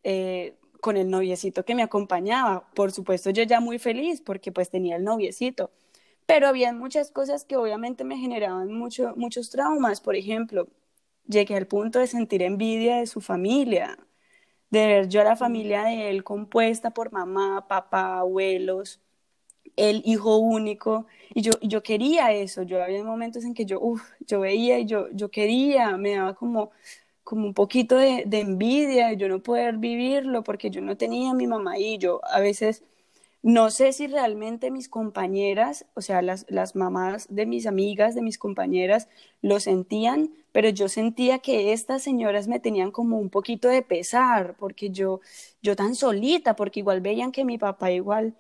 eh, 0.04 0.56
con 0.80 0.98
el 0.98 1.12
noviecito 1.12 1.64
que 1.64 1.76
me 1.76 1.84
acompañaba. 1.84 2.68
Por 2.74 2.92
supuesto, 2.92 3.30
yo 3.30 3.44
ya 3.44 3.60
muy 3.60 3.78
feliz 3.78 4.20
porque 4.22 4.52
pues 4.52 4.72
tenía 4.72 4.96
el 4.96 5.04
noviecito 5.04 5.70
pero 6.32 6.48
había 6.48 6.72
muchas 6.72 7.12
cosas 7.12 7.44
que 7.44 7.58
obviamente 7.58 8.06
me 8.06 8.18
generaban 8.18 8.72
mucho, 8.72 9.14
muchos 9.18 9.50
traumas. 9.50 10.00
Por 10.00 10.16
ejemplo, 10.16 10.70
llegué 11.28 11.58
al 11.58 11.68
punto 11.68 12.00
de 12.00 12.08
sentir 12.08 12.42
envidia 12.42 12.96
de 13.00 13.06
su 13.06 13.20
familia, 13.20 13.98
de 14.70 14.88
ver 14.88 15.10
yo 15.10 15.20
a 15.20 15.26
la 15.26 15.36
familia 15.36 15.84
de 15.84 16.10
él 16.10 16.24
compuesta 16.24 16.92
por 16.92 17.12
mamá, 17.12 17.68
papá, 17.68 18.20
abuelos, 18.20 19.02
el 19.76 20.04
hijo 20.06 20.38
único, 20.38 21.06
y 21.34 21.42
yo, 21.42 21.52
yo 21.62 21.84
quería 21.84 22.32
eso, 22.32 22.64
yo 22.64 22.82
había 22.82 23.04
momentos 23.04 23.44
en 23.44 23.54
que 23.54 23.66
yo, 23.66 23.82
uf, 23.82 24.02
yo 24.26 24.40
veía 24.40 24.80
y 24.80 24.86
yo, 24.86 25.10
yo 25.12 25.32
quería, 25.32 25.98
me 25.98 26.16
daba 26.16 26.36
como, 26.36 26.72
como 27.26 27.46
un 27.46 27.54
poquito 27.54 27.98
de, 27.98 28.26
envidia 28.32 29.10
de 29.10 29.18
yo 29.18 29.28
no 29.28 29.44
poder 29.44 29.80
vivirlo 29.80 30.44
porque 30.44 30.70
yo 30.70 30.82
no 30.82 30.96
tenía 30.98 31.34
mi 31.34 31.48
mamá 31.48 31.78
y 31.78 31.98
yo 31.98 32.22
a 32.26 32.40
veces 32.40 32.86
no 33.44 33.72
sé 33.72 33.92
si 33.94 34.08
realmente 34.08 34.70
mis 34.70 34.88
compañeras, 34.88 35.86
o 35.96 36.02
sea, 36.02 36.22
las, 36.22 36.46
las 36.50 36.76
mamás 36.76 37.28
de 37.30 37.46
mis 37.48 37.66
amigas, 37.66 38.14
de 38.14 38.22
mis 38.22 38.38
compañeras, 38.38 39.08
lo 39.42 39.60
sentían, 39.60 40.32
pero 40.52 40.70
yo 40.70 40.88
sentía 40.90 41.40
que 41.40 41.74
estas 41.74 42.04
señoras 42.04 42.48
me 42.48 42.60
tenían 42.60 42.92
como 42.92 43.18
un 43.18 43.30
poquito 43.30 43.68
de 43.68 43.82
pesar, 43.82 44.56
porque 44.60 44.92
yo, 44.92 45.22
yo 45.62 45.76
tan 45.76 45.96
solita, 45.96 46.56
porque 46.56 46.82
igual 46.82 47.02
veían 47.02 47.32
que 47.32 47.46
mi 47.46 47.58
papá 47.58 47.92
igual, 47.92 48.36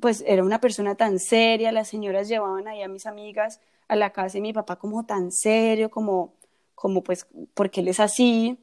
pues 0.00 0.22
era 0.26 0.44
una 0.44 0.60
persona 0.60 0.94
tan 0.96 1.18
seria, 1.18 1.72
las 1.72 1.88
señoras 1.88 2.28
llevaban 2.28 2.68
ahí 2.68 2.82
a 2.82 2.88
mis 2.88 3.06
amigas 3.06 3.60
a 3.88 3.96
la 3.96 4.10
casa 4.10 4.38
y 4.38 4.40
mi 4.42 4.52
papá 4.52 4.76
como 4.76 5.06
tan 5.06 5.32
serio, 5.32 5.90
como, 5.90 6.34
como 6.74 7.02
pues, 7.02 7.26
porque 7.54 7.80
él 7.80 7.88
es 7.88 8.00
así, 8.00 8.58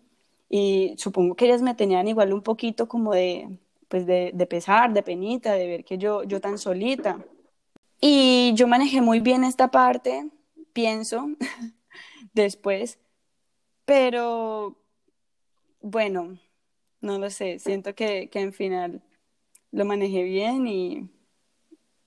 y 0.50 0.96
supongo 0.98 1.36
que 1.36 1.46
ellas 1.46 1.62
me 1.62 1.76
tenían 1.76 2.08
igual 2.08 2.34
un 2.34 2.41
poquito 2.44 2.88
como 2.88 3.13
de, 3.13 3.58
pues 3.91 4.06
de, 4.06 4.32
de, 4.34 4.45
pesar, 4.47 4.93
de 4.93 5.04
penita, 5.04 5.51
de 5.51 5.67
ver 5.67 5.84
que 5.84 5.97
yo, 5.97 6.23
yo 6.23 6.39
tan 6.39 6.58
solita. 6.58 7.19
Y 7.99 8.54
yo 8.56 8.65
manejé 8.65 9.01
muy 9.01 9.19
bien 9.19 9.43
esta 9.43 9.69
parte, 9.69 10.30
pienso, 10.71 11.27
después, 12.34 12.99
pero 13.84 14.77
bueno, 15.82 16.39
no 17.01 17.19
lo 17.19 17.30
sé, 17.30 17.60
siento 17.60 17.93
que, 17.93 18.30
que 18.30 18.39
en 18.39 18.54
final 18.54 19.04
lo 19.71 19.84
manejé 19.84 20.23
bien 20.23 20.65
y, 20.67 21.10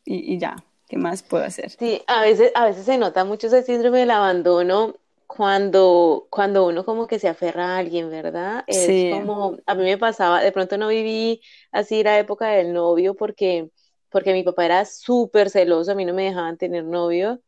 y, 0.06 0.32
y, 0.32 0.38
ya, 0.38 0.56
¿qué 0.88 0.96
más 0.96 1.22
puedo 1.22 1.44
hacer? 1.44 1.70
Sí, 1.70 2.00
a 2.06 2.22
veces, 2.22 2.50
a 2.54 2.64
veces 2.64 2.86
se 2.86 2.96
nota 2.96 3.26
mucho 3.26 3.48
ese 3.48 3.62
síndrome 3.62 3.98
del 3.98 4.10
abandono 4.10 4.94
cuando, 5.26 6.26
cuando 6.30 6.66
uno 6.66 6.84
como 6.84 7.06
que 7.06 7.18
se 7.18 7.28
aferra 7.28 7.74
a 7.76 7.78
alguien, 7.78 8.10
¿verdad? 8.10 8.64
Es 8.66 9.04
Sí, 9.04 9.06
como, 9.06 9.56
a 9.66 9.74
mí 9.74 9.84
me 9.84 9.98
pasaba, 9.98 10.40
de 10.42 10.52
pronto 10.52 10.78
no 10.78 10.88
viví 10.88 11.40
así 11.72 12.02
la 12.02 12.18
época 12.18 12.48
del 12.48 12.72
novio 12.72 13.14
porque, 13.16 13.70
porque 14.10 14.32
mi 14.32 14.42
papá 14.44 14.66
era 14.66 14.84
súper 14.84 15.50
celoso, 15.50 15.92
a 15.92 15.94
mí 15.94 16.04
no 16.04 16.14
me 16.14 16.24
dejaban 16.24 16.56
tener 16.58 16.84
novio, 16.84 17.40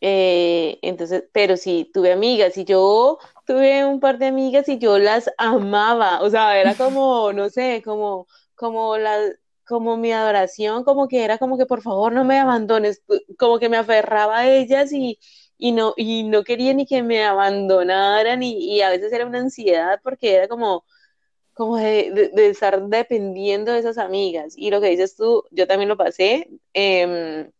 eh, 0.00 0.78
entonces, 0.82 1.24
pero 1.32 1.56
sí, 1.56 1.90
tuve 1.94 2.12
amigas 2.12 2.56
y 2.58 2.64
yo 2.64 3.18
tuve 3.46 3.84
un 3.86 4.00
par 4.00 4.18
de 4.18 4.26
amigas 4.26 4.68
y 4.68 4.78
yo 4.78 4.98
las 4.98 5.30
amaba, 5.38 6.20
o 6.22 6.30
sea, 6.30 6.58
era 6.60 6.74
como, 6.76 7.32
no 7.32 7.48
sé, 7.50 7.82
como, 7.84 8.26
como 8.54 8.98
la, 8.98 9.18
como 9.66 9.96
mi 9.96 10.12
adoración, 10.12 10.84
como 10.84 11.08
que 11.08 11.24
era 11.24 11.38
como 11.38 11.56
que 11.58 11.66
por 11.66 11.80
favor 11.82 12.12
no 12.12 12.24
me 12.24 12.38
abandones, 12.38 13.02
como 13.38 13.58
que 13.58 13.68
me 13.70 13.78
aferraba 13.78 14.40
a 14.40 14.48
ellas 14.50 14.92
y 14.92 15.18
y 15.64 15.72
no, 15.72 15.94
y 15.96 16.24
no 16.24 16.44
quería 16.44 16.74
ni 16.74 16.84
que 16.84 17.02
me 17.02 17.24
abandonaran 17.24 18.42
y, 18.42 18.82
a 18.82 18.90
veces 18.90 19.10
era 19.14 19.24
una 19.24 19.38
ansiedad 19.38 19.98
porque 20.02 20.34
era 20.34 20.46
como, 20.46 20.84
como 21.54 21.78
de, 21.78 22.30
estar 22.36 22.86
dependiendo 22.88 23.72
de 23.72 23.78
esas 23.78 23.96
amigas. 23.96 24.52
Y 24.58 24.70
lo 24.70 24.82
que 24.82 24.90
dices 24.90 25.16
tú, 25.16 25.42
yo 25.50 25.66
también 25.66 25.88
lo 25.88 25.96
pasé, 25.96 26.50
eh, 26.74 27.50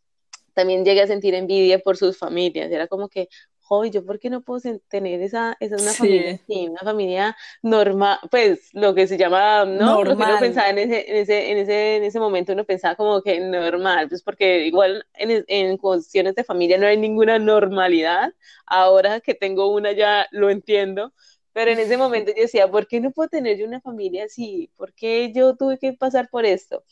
también 0.52 0.84
llegué 0.84 1.00
a 1.00 1.06
sentir 1.06 1.34
envidia 1.34 1.78
por 1.78 1.96
sus 1.96 2.18
familias, 2.18 2.70
era 2.70 2.88
como 2.88 3.08
que, 3.08 3.30
hoy 3.68 3.90
yo 3.90 4.04
por 4.04 4.18
qué 4.18 4.30
no 4.30 4.42
puedo 4.42 4.60
tener 4.88 5.22
esa, 5.22 5.56
esa 5.60 5.78
una 5.78 5.94
familia 5.94 6.26
sí, 6.26 6.40
así, 6.46 6.68
una 6.68 6.80
familia 6.80 7.36
normal, 7.62 8.18
pues 8.30 8.70
lo 8.72 8.94
que 8.94 9.06
se 9.06 9.16
llama, 9.18 9.64
¿no? 9.64 10.04
Lo 10.04 10.16
que 10.16 10.24
uno 10.24 10.38
normal. 10.38 10.38
pensaba 10.38 10.70
en 10.70 10.78
ese, 10.78 11.10
en 11.10 11.16
ese, 11.16 11.50
en 11.52 11.58
ese, 11.58 11.96
en 11.96 12.04
ese 12.04 12.20
momento, 12.20 12.52
uno 12.52 12.64
pensaba 12.64 12.96
como 12.96 13.22
que 13.22 13.40
normal, 13.40 14.08
pues 14.08 14.22
porque 14.22 14.66
igual 14.66 15.06
en, 15.14 15.44
en 15.48 15.76
cuestiones 15.78 16.34
de 16.34 16.44
familia 16.44 16.78
no 16.78 16.86
hay 16.86 16.96
ninguna 16.98 17.38
normalidad, 17.38 18.34
ahora 18.66 19.20
que 19.20 19.34
tengo 19.34 19.68
una 19.72 19.92
ya 19.92 20.26
lo 20.30 20.50
entiendo, 20.50 21.12
pero 21.52 21.70
en 21.70 21.78
ese 21.78 21.96
momento 21.96 22.32
yo 22.34 22.42
decía, 22.42 22.70
¿por 22.70 22.86
qué 22.86 23.00
no 23.00 23.12
puedo 23.12 23.28
tener 23.28 23.58
yo 23.58 23.66
una 23.66 23.80
familia 23.80 24.24
así? 24.24 24.70
¿Por 24.76 24.92
qué 24.94 25.32
yo 25.32 25.56
tuve 25.56 25.78
que 25.78 25.92
pasar 25.92 26.28
por 26.30 26.44
esto? 26.44 26.84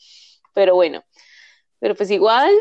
Pero 0.53 0.75
bueno, 0.75 1.03
pero 1.79 1.95
pues 1.95 2.11
igual 2.11 2.51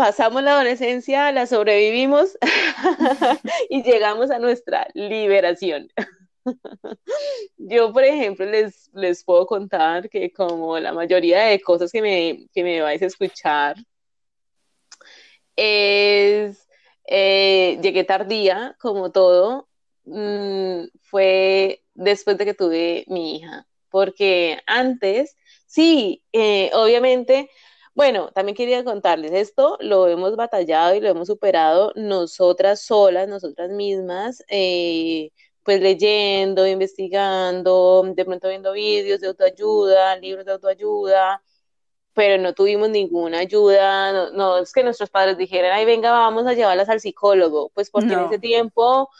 pasamos 0.00 0.42
la 0.42 0.52
adolescencia, 0.52 1.30
la 1.30 1.46
sobrevivimos 1.46 2.38
y 3.68 3.82
llegamos 3.82 4.30
a 4.30 4.38
nuestra 4.38 4.88
liberación. 4.94 5.88
Yo, 7.58 7.92
por 7.92 8.04
ejemplo, 8.04 8.46
les, 8.46 8.88
les 8.94 9.22
puedo 9.22 9.46
contar 9.46 10.08
que 10.08 10.32
como 10.32 10.78
la 10.78 10.94
mayoría 10.94 11.42
de 11.42 11.60
cosas 11.60 11.92
que 11.92 12.00
me, 12.00 12.48
que 12.54 12.64
me 12.64 12.80
vais 12.80 13.02
a 13.02 13.06
escuchar 13.06 13.76
es, 15.54 16.66
eh, 17.04 17.78
llegué 17.82 18.04
tardía, 18.04 18.76
como 18.80 19.12
todo, 19.12 19.68
mmm, 20.04 20.84
fue 21.02 21.84
después 21.92 22.38
de 22.38 22.46
que 22.46 22.54
tuve 22.54 23.04
mi 23.08 23.36
hija, 23.36 23.66
porque 23.90 24.60
antes, 24.66 25.36
sí, 25.66 26.24
eh, 26.32 26.70
obviamente 26.72 27.50
bueno, 27.94 28.30
también 28.32 28.56
quería 28.56 28.84
contarles 28.84 29.32
esto, 29.32 29.76
lo 29.80 30.08
hemos 30.08 30.36
batallado 30.36 30.94
y 30.94 31.00
lo 31.00 31.08
hemos 31.08 31.28
superado 31.28 31.92
nosotras 31.96 32.82
solas, 32.82 33.28
nosotras 33.28 33.70
mismas, 33.70 34.44
eh, 34.48 35.30
pues 35.64 35.80
leyendo, 35.80 36.66
investigando, 36.66 38.02
de 38.14 38.24
pronto 38.24 38.48
viendo 38.48 38.72
vídeos 38.72 39.20
de 39.20 39.28
autoayuda, 39.28 40.16
libros 40.16 40.46
de 40.46 40.52
autoayuda, 40.52 41.42
pero 42.14 42.42
no 42.42 42.54
tuvimos 42.54 42.90
ninguna 42.90 43.40
ayuda, 43.40 44.12
no, 44.12 44.30
no 44.32 44.58
es 44.58 44.72
que 44.72 44.82
nuestros 44.84 45.10
padres 45.10 45.38
dijeran, 45.38 45.72
ay, 45.72 45.84
venga, 45.84 46.10
vamos 46.12 46.46
a 46.46 46.54
llevarlas 46.54 46.88
al 46.88 47.00
psicólogo, 47.00 47.70
pues 47.74 47.90
porque 47.90 48.12
en 48.14 48.20
ese 48.20 48.38
tiempo 48.38 49.10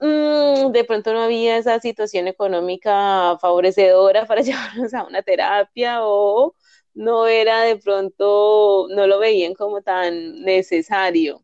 mmm, 0.00 0.72
de 0.72 0.84
pronto 0.84 1.12
no 1.12 1.22
había 1.22 1.56
esa 1.58 1.78
situación 1.80 2.28
económica 2.28 3.38
favorecedora 3.40 4.26
para 4.26 4.42
llevarnos 4.42 4.94
a 4.94 5.04
una 5.04 5.22
terapia 5.22 6.00
o 6.04 6.54
no 6.94 7.26
era 7.26 7.62
de 7.62 7.76
pronto, 7.76 8.86
no 8.90 9.06
lo 9.06 9.18
veían 9.18 9.54
como 9.54 9.82
tan 9.82 10.42
necesario, 10.42 11.42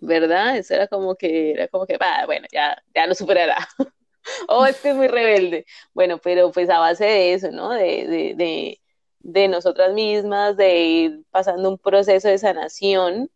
¿verdad? 0.00 0.56
Eso 0.58 0.74
era 0.74 0.88
como 0.88 1.14
que, 1.16 1.52
era 1.52 1.68
como 1.68 1.86
que, 1.86 1.96
bah, 1.98 2.26
bueno, 2.26 2.46
ya, 2.52 2.76
ya 2.94 3.06
lo 3.06 3.14
superará. 3.14 3.56
oh, 4.48 4.66
es 4.66 4.78
que 4.80 4.90
es 4.90 4.96
muy 4.96 5.08
rebelde. 5.08 5.66
Bueno, 5.94 6.18
pero 6.18 6.52
pues 6.52 6.70
a 6.70 6.78
base 6.78 7.04
de 7.04 7.34
eso, 7.34 7.50
¿no? 7.50 7.70
De, 7.70 8.06
de, 8.06 8.34
de, 8.36 8.80
de 9.20 9.48
nosotras 9.48 9.92
mismas, 9.94 10.56
de 10.56 10.78
ir 10.80 11.24
pasando 11.30 11.68
un 11.70 11.78
proceso 11.78 12.28
de 12.28 12.38
sanación. 12.38 13.30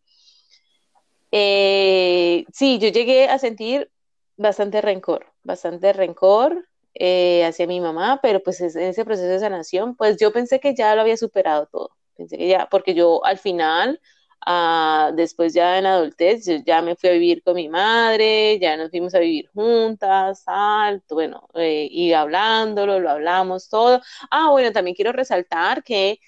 Eh, 1.33 2.45
sí, 2.53 2.79
yo 2.79 2.89
llegué 2.89 3.29
a 3.29 3.39
sentir 3.39 3.91
bastante 4.37 4.81
rencor, 4.81 5.27
bastante 5.43 5.93
rencor 5.93 6.67
eh, 6.99 7.45
hacia 7.45 7.67
mi 7.67 7.81
mamá, 7.81 8.21
pero 8.23 8.43
pues 8.43 8.61
en 8.61 8.83
ese 8.83 9.05
proceso 9.05 9.29
de 9.29 9.39
sanación, 9.39 9.97
pues 9.97 10.17
yo 10.19 10.33
pensé 10.33 10.61
que 10.61 10.75
ya 10.75 10.95
lo 10.95 11.03
había 11.03 11.17
superado 11.17 11.67
todo, 11.67 11.91
pensé 12.17 12.39
que 12.39 12.49
ya, 12.49 12.69
porque 12.71 12.95
yo 12.95 13.23
al 13.25 13.39
final, 13.39 14.01
uh, 14.47 15.15
después 15.15 15.53
ya 15.55 15.79
en 15.79 15.87
adultez, 15.87 16.47
yo 16.47 16.57
ya 16.65 16.81
me 16.83 16.97
fui 16.97 17.11
a 17.11 17.13
vivir 17.13 17.43
con 17.43 17.57
mi 17.57 17.69
madre, 17.69 18.59
ya 18.61 18.77
nos 18.79 18.91
fuimos 18.91 19.15
a 19.15 19.19
vivir 19.19 19.49
juntas, 19.53 20.43
alto, 20.47 21.17
bueno, 21.17 21.49
eh, 21.55 21.87
y 21.91 22.13
hablándolo, 22.15 22.99
lo 23.01 23.11
hablamos 23.11 23.69
todo. 23.69 24.01
Ah, 24.31 24.51
bueno, 24.51 24.73
también 24.73 24.95
quiero 24.95 25.13
resaltar 25.13 25.85
que, 25.85 26.19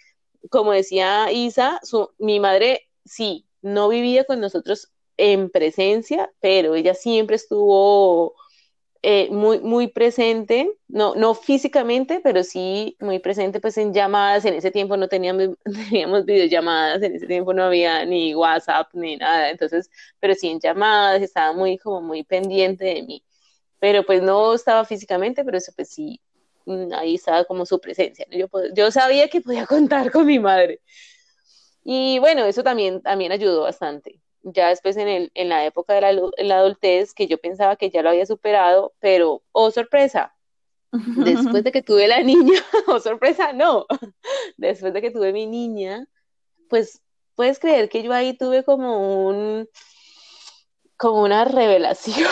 como 0.51 0.73
decía 0.73 1.33
Isa, 1.33 1.81
mi 2.19 2.41
madre 2.41 2.89
sí, 3.05 3.47
no 3.63 3.89
vivía 3.89 4.25
con 4.25 4.41
nosotros 4.41 4.91
en 5.17 5.51
presencia, 5.51 6.31
pero 6.41 6.75
ella 6.75 6.95
siempre 6.95 7.37
estuvo 7.37 8.35
eh, 9.03 9.29
muy, 9.31 9.61
muy 9.61 9.89
presente, 9.89 10.71
no, 10.89 11.15
no 11.15 11.35
físicamente, 11.35 12.21
pero 12.23 12.43
sí 12.43 12.97
muy 13.01 13.21
presente 13.21 13.61
pues 13.61 13.79
en 13.79 13.93
llamadas. 13.95 14.45
En 14.45 14.55
ese 14.55 14.71
tiempo 14.71 14.97
no 14.97 15.09
teníamos, 15.09 15.51
teníamos 15.91 16.25
videollamadas, 16.25 17.03
en 17.03 17.15
ese 17.15 17.27
tiempo 17.27 17.55
no 17.55 17.65
había 17.65 18.05
ni 18.05 18.35
WhatsApp 18.35 18.89
ni 18.95 19.17
nada, 19.17 19.51
entonces, 19.51 19.91
pero 20.21 20.35
sí 20.35 20.49
en 20.49 20.61
llamadas, 20.61 21.23
estaba 21.23 21.53
muy 21.53 21.79
como 21.79 22.01
muy 22.03 22.25
pendiente 22.25 22.85
de 22.87 23.03
mí. 23.03 23.25
Pero 23.81 24.05
pues 24.05 24.23
no 24.23 24.55
estaba 24.55 24.85
físicamente, 24.85 25.45
pero 25.45 25.59
eso 25.59 25.73
pues 25.77 25.91
sí, 25.91 26.21
mm, 26.67 26.93
ahí 26.95 27.15
estaba 27.17 27.45
como 27.45 27.67
su 27.67 27.81
presencia. 27.81 28.27
Yo, 28.31 28.49
yo 28.75 28.91
sabía 28.91 29.29
que 29.29 29.41
podía 29.41 29.67
contar 29.67 30.11
con 30.13 30.27
mi 30.27 30.39
madre. 30.41 30.81
Y 31.85 32.19
bueno, 32.21 32.45
eso 32.45 32.63
también, 32.63 33.03
también 33.03 33.33
ayudó 33.33 33.63
bastante 33.63 34.21
ya 34.43 34.69
después 34.69 34.97
en, 34.97 35.09
el, 35.09 35.31
en 35.35 35.49
la 35.49 35.65
época 35.65 35.95
de 35.95 36.01
la, 36.39 36.59
adultez, 36.59 37.15
que 37.15 37.27
yo 37.27 37.39
pensaba 37.39 37.77
que 37.77 37.91
ya 37.91 38.03
lo 38.03 38.11
había 38.11 38.27
superado, 38.27 38.95
pero, 39.01 39.43
oh 39.53 39.71
sorpresa, 39.71 40.35
después 40.91 41.65
de 41.65 41.73
que 41.73 41.83
tuve 41.83 42.09
la 42.09 42.23
niña, 42.23 42.59
oh 42.87 43.01
sorpresa, 43.01 43.53
no, 43.53 43.87
después 44.57 44.93
de 44.93 45.01
que 45.01 45.11
tuve 45.11 45.33
mi 45.33 45.47
niña, 45.47 46.07
pues 46.69 47.03
puedes 47.35 47.59
creer 47.59 47.89
que 47.89 48.03
yo 48.03 48.13
ahí 48.13 48.37
tuve 48.37 48.65
como 48.65 49.29
un, 49.29 49.69
como 50.97 51.23
una 51.23 51.45
revelación, 51.45 52.29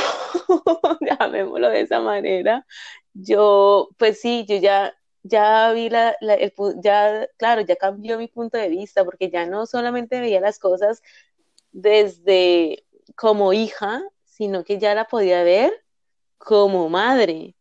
llamémoslo 1.01 1.69
de 1.71 1.81
esa 1.83 2.01
manera. 2.01 2.67
Yo, 3.15 3.89
pues 3.99 4.21
sí, 4.21 4.45
yo 4.49 4.57
ya, 4.57 4.95
ya 5.23 5.73
vi 5.73 5.89
la, 5.89 6.11
el, 6.21 6.53
ya, 6.83 7.29
claro, 7.39 7.63
ya 7.63 7.77
cambió 7.77 8.19
mi 8.19 8.29
punto 8.29 8.59
de 8.59 8.69
vista, 8.69 9.05
porque 9.05 9.31
ya 9.31 9.47
no 9.47 9.67
solamente 9.67 10.21
veía 10.21 10.41
las 10.41 10.59
cosas 10.59 11.03
desde 11.77 12.87
como 13.17 13.53
hija, 13.53 14.03
sino 14.25 14.65
que 14.65 14.79
ya 14.79 14.95
la 14.95 15.07
podía 15.07 15.43
ver 15.45 15.85
como 16.39 16.89
madre. 16.89 17.55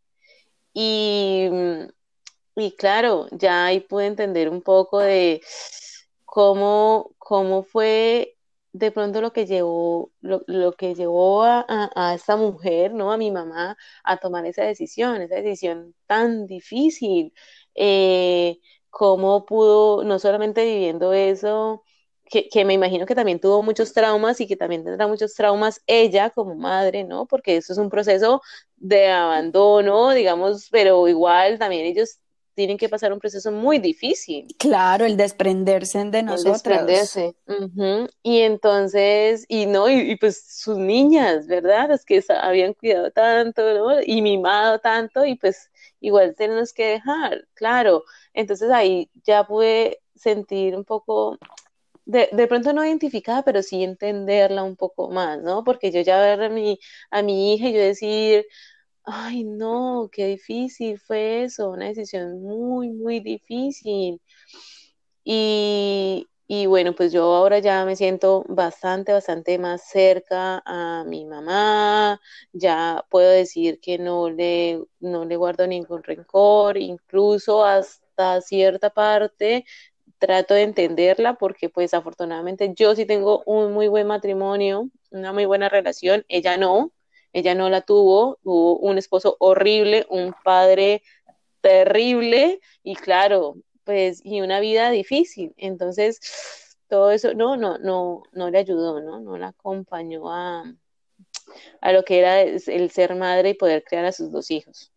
Y, 0.73 1.49
y 2.55 2.71
claro, 2.77 3.27
ya 3.31 3.65
ahí 3.65 3.81
pude 3.81 4.07
entender 4.07 4.49
un 4.49 4.61
poco 4.61 4.99
de 4.99 5.41
cómo, 6.25 7.11
cómo 7.17 7.63
fue 7.63 8.37
de 8.73 8.91
pronto 8.91 9.21
lo 9.21 9.33
que 9.33 9.45
llevó, 9.45 10.11
lo, 10.21 10.73
que 10.73 10.95
llevó 10.95 11.43
a, 11.43 11.65
a, 11.95 12.15
esta 12.15 12.37
mujer, 12.37 12.93
¿no? 12.93 13.11
A 13.11 13.17
mi 13.17 13.31
mamá, 13.31 13.77
a 14.03 14.17
tomar 14.17 14.45
esa 14.45 14.63
decisión, 14.63 15.21
esa 15.21 15.35
decisión 15.35 15.95
tan 16.07 16.47
difícil. 16.47 17.33
Eh, 17.75 18.59
cómo 18.89 19.45
pudo, 19.45 20.03
no 20.05 20.19
solamente 20.19 20.65
viviendo 20.65 21.13
eso, 21.13 21.83
que, 22.29 22.65
me 22.65 22.73
imagino 22.73 23.05
que 23.05 23.15
también 23.15 23.39
tuvo 23.39 23.61
muchos 23.61 23.93
traumas 23.93 24.41
y 24.41 24.47
que 24.47 24.55
también 24.55 24.83
tendrá 24.83 25.07
muchos 25.07 25.35
traumas 25.35 25.81
ella 25.85 26.29
como 26.29 26.55
madre, 26.55 27.03
¿no? 27.03 27.25
Porque 27.25 27.57
eso 27.57 27.73
es 27.73 27.79
un 27.79 27.89
proceso 27.89 28.41
de 28.77 29.09
abandono, 29.09 30.11
digamos, 30.11 30.67
pero 30.71 31.07
igual 31.07 31.59
también 31.59 31.85
ellos 31.85 32.19
tienen 32.55 32.77
que 32.77 32.89
pasar 32.89 33.11
un 33.11 33.19
proceso 33.19 33.51
muy 33.51 33.79
difícil. 33.79 34.47
Claro, 34.57 35.05
el 35.05 35.17
desprenderse 35.17 36.03
de 36.05 36.23
nosotros. 36.23 36.63
desprenderse. 36.63 37.35
Y 38.23 38.39
entonces, 38.39 39.45
y 39.47 39.65
no, 39.65 39.89
y, 39.89 40.15
pues 40.15 40.41
sus 40.47 40.77
niñas, 40.77 41.47
¿verdad? 41.47 41.91
Es 41.91 42.05
que 42.05 42.23
habían 42.41 42.73
cuidado 42.73 43.11
tanto, 43.11 43.61
¿no? 43.73 44.01
Y 44.01 44.21
mimado 44.21 44.79
tanto, 44.79 45.25
y 45.25 45.35
pues 45.35 45.69
igual 45.99 46.33
tenemos 46.35 46.73
que 46.73 46.85
dejar, 46.87 47.45
claro. 47.53 48.03
Entonces 48.33 48.71
ahí 48.71 49.09
ya 49.25 49.45
pude 49.45 49.99
sentir 50.15 50.75
un 50.75 50.85
poco 50.85 51.37
de, 52.05 52.29
de, 52.31 52.47
pronto 52.47 52.73
no 52.73 52.85
identificada, 52.85 53.43
pero 53.43 53.61
sí 53.63 53.83
entenderla 53.83 54.63
un 54.63 54.75
poco 54.75 55.09
más, 55.09 55.41
¿no? 55.41 55.63
Porque 55.63 55.91
yo 55.91 56.01
ya 56.01 56.19
ver 56.21 56.41
a 56.43 56.49
mi, 56.49 56.79
a 57.11 57.21
mi 57.23 57.53
hija 57.53 57.69
y 57.69 57.73
yo 57.73 57.79
decir, 57.81 58.45
ay, 59.03 59.43
no, 59.43 60.09
qué 60.11 60.27
difícil 60.27 60.99
fue 60.99 61.43
eso, 61.43 61.71
una 61.71 61.87
decisión 61.87 62.41
muy, 62.43 62.89
muy 62.91 63.19
difícil. 63.21 64.21
Y, 65.23 66.27
y 66.47 66.65
bueno, 66.67 66.93
pues 66.93 67.11
yo 67.11 67.23
ahora 67.23 67.59
ya 67.59 67.83
me 67.85 67.95
siento 67.95 68.43
bastante, 68.47 69.11
bastante 69.13 69.57
más 69.57 69.81
cerca 69.89 70.61
a 70.65 71.03
mi 71.05 71.25
mamá, 71.25 72.21
ya 72.53 73.03
puedo 73.09 73.29
decir 73.31 73.79
que 73.79 73.97
no 73.97 74.29
le, 74.29 74.83
no 74.99 75.25
le 75.25 75.35
guardo 75.37 75.65
ningún 75.67 76.03
rencor, 76.03 76.77
incluso 76.77 77.65
hasta 77.65 78.41
cierta 78.41 78.91
parte 78.91 79.65
trato 80.19 80.53
de 80.53 80.63
entenderla 80.63 81.35
porque 81.35 81.69
pues 81.69 81.93
afortunadamente 81.93 82.73
yo 82.75 82.95
sí 82.95 83.05
tengo 83.05 83.43
un 83.45 83.73
muy 83.73 83.87
buen 83.87 84.07
matrimonio, 84.07 84.89
una 85.11 85.33
muy 85.33 85.45
buena 85.45 85.69
relación, 85.69 86.25
ella 86.27 86.57
no, 86.57 86.91
ella 87.33 87.55
no 87.55 87.69
la 87.69 87.81
tuvo, 87.81 88.39
tuvo 88.43 88.77
un 88.77 88.97
esposo 88.97 89.35
horrible, 89.39 90.05
un 90.09 90.33
padre 90.43 91.03
terrible 91.61 92.59
y 92.83 92.95
claro, 92.95 93.57
pues 93.83 94.21
y 94.23 94.41
una 94.41 94.59
vida 94.59 94.89
difícil. 94.89 95.53
Entonces, 95.57 96.19
todo 96.87 97.11
eso 97.11 97.33
no 97.33 97.57
no 97.57 97.77
no 97.77 98.23
no 98.31 98.49
le 98.49 98.59
ayudó, 98.59 99.01
¿no? 99.01 99.19
No 99.19 99.37
la 99.37 99.49
acompañó 99.49 100.31
a 100.31 100.63
a 101.81 101.91
lo 101.91 102.03
que 102.03 102.19
era 102.19 102.41
el 102.41 102.91
ser 102.91 103.15
madre 103.15 103.51
y 103.51 103.53
poder 103.55 103.83
crear 103.83 104.05
a 104.05 104.11
sus 104.11 104.31
dos 104.31 104.51
hijos. 104.51 104.91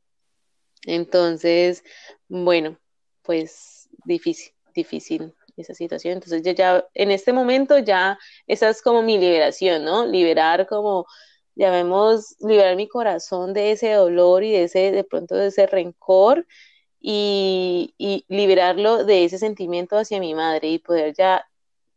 Entonces, 0.87 1.85
bueno, 2.29 2.79
pues 3.23 3.89
difícil 4.05 4.58
difícil 4.75 5.35
esa 5.57 5.75
situación. 5.75 6.15
Entonces 6.15 6.43
ya, 6.43 6.53
ya, 6.53 6.85
en 6.95 7.11
este 7.11 7.33
momento 7.33 7.79
ya 7.79 8.19
esa 8.47 8.69
es 8.69 8.83
como 8.83 9.03
mi 9.03 9.19
liberación, 9.19 9.85
¿no? 9.85 10.07
Liberar 10.07 10.67
como, 10.67 11.07
llamemos, 11.55 12.37
liberar 12.41 12.77
mi 12.77 12.89
corazón 12.89 13.53
de 13.53 13.73
ese 13.73 13.93
dolor 13.93 14.45
y 14.45 14.53
de 14.53 14.65
ese, 14.65 14.93
de 14.93 15.05
pronto 15.05 15.35
de 15.35 15.49
ese 15.49 15.67
rencor 15.67 16.47
y, 17.01 17.95
y 17.99 18.25
liberarlo 18.29 19.05
de 19.05 19.25
ese 19.25 19.39
sentimiento 19.39 19.97
hacia 19.97 20.21
mi 20.21 20.35
madre 20.35 20.69
y 20.69 20.79
poder 20.79 21.15
ya 21.15 21.45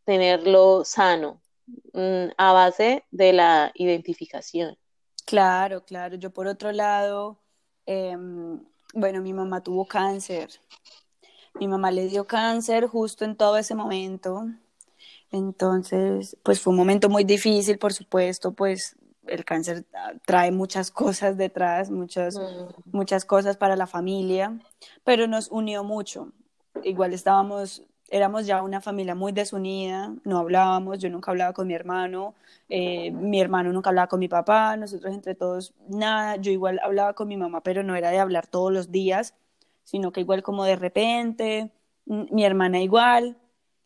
tenerlo 0.04 0.84
sano 0.84 1.40
mm, 1.92 2.32
a 2.36 2.52
base 2.52 3.04
de 3.10 3.32
la 3.32 3.72
identificación. 3.74 4.76
Claro, 5.24 5.84
claro. 5.84 6.16
Yo 6.16 6.32
por 6.32 6.46
otro 6.46 6.72
lado, 6.72 7.40
em, 7.86 8.60
bueno, 8.94 9.22
mi 9.22 9.32
mamá 9.32 9.62
tuvo 9.62 9.86
cáncer 9.86 10.50
mi 11.54 11.68
mamá 11.68 11.90
le 11.90 12.06
dio 12.08 12.26
cáncer 12.26 12.86
justo 12.86 13.24
en 13.24 13.36
todo 13.36 13.56
ese 13.56 13.74
momento. 13.74 14.46
Entonces, 15.30 16.36
pues 16.42 16.60
fue 16.60 16.72
un 16.72 16.76
momento 16.76 17.08
muy 17.08 17.24
difícil, 17.24 17.78
por 17.78 17.92
supuesto, 17.92 18.52
pues 18.52 18.96
el 19.26 19.44
cáncer 19.44 19.84
trae 20.26 20.52
muchas 20.52 20.90
cosas 20.90 21.36
detrás, 21.36 21.90
muchas, 21.90 22.38
mm. 22.38 22.90
muchas 22.92 23.24
cosas 23.24 23.56
para 23.56 23.76
la 23.76 23.86
familia, 23.86 24.58
pero 25.04 25.26
nos 25.26 25.50
unió 25.50 25.84
mucho. 25.84 26.32
Igual 26.84 27.14
estábamos, 27.14 27.82
éramos 28.10 28.46
ya 28.46 28.62
una 28.62 28.80
familia 28.80 29.14
muy 29.14 29.32
desunida, 29.32 30.14
no 30.24 30.38
hablábamos, 30.38 30.98
yo 30.98 31.08
nunca 31.08 31.30
hablaba 31.30 31.52
con 31.52 31.66
mi 31.66 31.74
hermano, 31.74 32.34
eh, 32.68 33.10
mi 33.10 33.40
hermano 33.40 33.72
nunca 33.72 33.90
hablaba 33.90 34.08
con 34.08 34.20
mi 34.20 34.28
papá, 34.28 34.76
nosotros 34.76 35.14
entre 35.14 35.34
todos 35.34 35.72
nada, 35.88 36.36
yo 36.36 36.50
igual 36.52 36.80
hablaba 36.82 37.14
con 37.14 37.28
mi 37.28 37.36
mamá, 37.36 37.62
pero 37.62 37.82
no 37.82 37.94
era 37.94 38.10
de 38.10 38.18
hablar 38.18 38.46
todos 38.46 38.72
los 38.72 38.90
días, 38.90 39.34
sino 39.84 40.12
que 40.12 40.20
igual 40.20 40.42
como 40.42 40.64
de 40.64 40.76
repente, 40.76 41.72
mi 42.06 42.44
hermana 42.44 42.80
igual, 42.80 43.38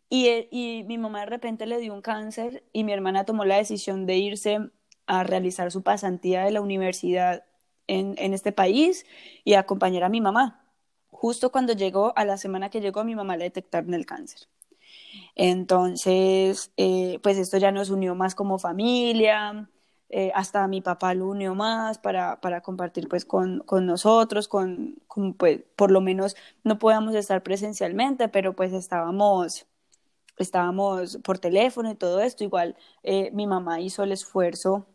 y, 0.08 0.28
e, 0.28 0.48
y, 0.50 0.84
mi 0.84 0.98
mamá 0.98 1.20
de 1.20 1.26
repente 1.26 1.66
le 1.66 1.78
dio 1.78 1.92
un 1.92 2.02
cáncer 2.02 2.64
y 2.72 2.84
mi 2.84 2.92
hermana 2.92 3.24
tomó 3.24 3.44
la 3.44 3.56
decisión 3.56 4.06
de 4.06 4.16
irse 4.16 4.70
a 5.06 5.24
realizar 5.24 5.72
su 5.72 5.82
pasantía 5.82 6.44
de 6.44 6.52
la 6.52 6.60
universidad 6.60 7.44
en, 7.88 8.14
en 8.18 8.32
este 8.34 8.52
país 8.52 9.06
y 9.44 9.54
acompañar 9.54 10.04
a 10.04 10.08
mi 10.08 10.20
mamá. 10.20 10.64
Justo 11.08 11.50
cuando 11.50 11.72
llegó, 11.72 12.12
a 12.16 12.24
la 12.24 12.36
semana 12.36 12.70
que 12.70 12.80
llegó, 12.80 13.04
mi 13.04 13.14
mamá 13.16 13.36
le 13.36 13.44
detectaron 13.44 13.94
el 13.94 14.06
cáncer. 14.06 14.48
Entonces, 15.34 16.72
eh, 16.76 17.18
pues 17.22 17.38
esto 17.38 17.58
ya 17.58 17.72
nos 17.72 17.90
unió 17.90 18.14
más 18.14 18.34
como 18.34 18.58
familia, 18.58 19.68
eh, 20.08 20.30
hasta 20.34 20.66
mi 20.68 20.80
papá 20.80 21.14
lo 21.14 21.26
unió 21.28 21.54
más 21.54 21.98
para, 21.98 22.40
para 22.40 22.60
compartir 22.60 23.08
pues 23.08 23.24
con, 23.24 23.60
con 23.60 23.86
nosotros, 23.86 24.46
con, 24.48 24.96
pues 25.36 25.62
por 25.74 25.90
lo 25.90 26.00
menos 26.00 26.36
no 26.62 26.78
podíamos 26.78 27.14
estar 27.14 27.42
presencialmente, 27.42 28.28
pero 28.28 28.54
pues 28.54 28.72
estábamos, 28.72 29.66
estábamos 30.38 31.18
por 31.24 31.38
teléfono 31.38 31.90
y 31.90 31.96
todo 31.96 32.20
esto. 32.20 32.44
Igual 32.44 32.76
eh, 33.02 33.30
mi 33.32 33.46
mamá 33.46 33.80
hizo 33.80 34.04
el 34.04 34.12
esfuerzo 34.12 34.86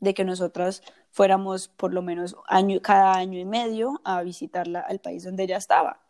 de 0.00 0.14
que 0.14 0.24
nosotras 0.24 0.82
fuéramos 1.10 1.68
por 1.68 1.92
lo 1.92 2.02
menos 2.02 2.36
año, 2.46 2.80
cada 2.82 3.14
año 3.14 3.38
y 3.38 3.44
medio 3.44 4.00
a 4.04 4.22
visitarla 4.22 4.80
al 4.80 5.00
país 5.00 5.24
donde 5.24 5.44
ella 5.44 5.58
estaba. 5.58 6.00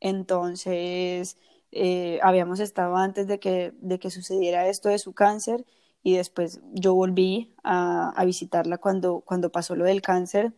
Entonces, 0.00 1.38
eh, 1.72 2.20
habíamos 2.22 2.60
estado 2.60 2.96
antes 2.96 3.26
de 3.26 3.38
que, 3.40 3.72
de 3.80 3.98
que 3.98 4.10
sucediera 4.10 4.68
esto 4.68 4.88
de 4.88 4.98
su 4.98 5.12
cáncer 5.14 5.64
y 6.04 6.16
después 6.16 6.60
yo 6.72 6.94
volví 6.94 7.52
a, 7.64 8.10
a, 8.10 8.24
visitarla 8.24 8.78
cuando, 8.78 9.22
cuando 9.22 9.50
pasó 9.50 9.74
lo 9.74 9.84
del 9.84 10.02
cáncer. 10.02 10.52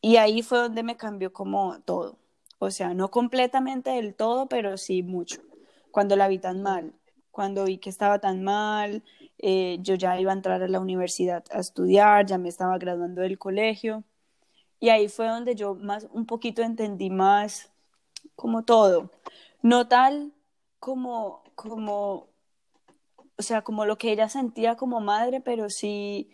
Y 0.00 0.16
ahí 0.16 0.42
fue 0.42 0.58
donde 0.58 0.82
me 0.82 0.96
cambió 0.96 1.32
como 1.32 1.80
todo, 1.80 2.18
o 2.58 2.70
sea, 2.70 2.94
no 2.94 3.10
completamente 3.10 3.90
del 3.90 4.14
todo, 4.14 4.48
pero 4.48 4.78
sí 4.78 5.02
mucho, 5.02 5.42
cuando 5.90 6.16
la 6.16 6.28
vi 6.28 6.38
tan 6.38 6.62
mal, 6.62 6.94
cuando 7.36 7.64
vi 7.64 7.78
que 7.78 7.90
estaba 7.90 8.18
tan 8.20 8.42
mal, 8.42 9.02
eh, 9.38 9.78
yo 9.82 9.94
ya 9.94 10.18
iba 10.18 10.32
a 10.32 10.34
entrar 10.34 10.62
a 10.62 10.68
la 10.68 10.80
universidad 10.80 11.44
a 11.50 11.58
estudiar, 11.60 12.24
ya 12.26 12.38
me 12.38 12.48
estaba 12.48 12.78
graduando 12.78 13.20
del 13.22 13.38
colegio. 13.38 14.04
Y 14.80 14.88
ahí 14.90 15.08
fue 15.08 15.28
donde 15.28 15.54
yo 15.54 15.74
más, 15.74 16.08
un 16.12 16.26
poquito 16.26 16.62
entendí 16.62 17.10
más 17.10 17.70
como 18.36 18.64
todo. 18.64 19.10
No 19.62 19.88
tal 19.88 20.32
como, 20.78 21.42
como, 21.54 22.28
o 23.38 23.42
sea, 23.42 23.62
como 23.62 23.84
lo 23.86 23.98
que 23.98 24.12
ella 24.12 24.28
sentía 24.28 24.76
como 24.76 25.00
madre, 25.00 25.40
pero 25.40 25.70
sí, 25.70 26.30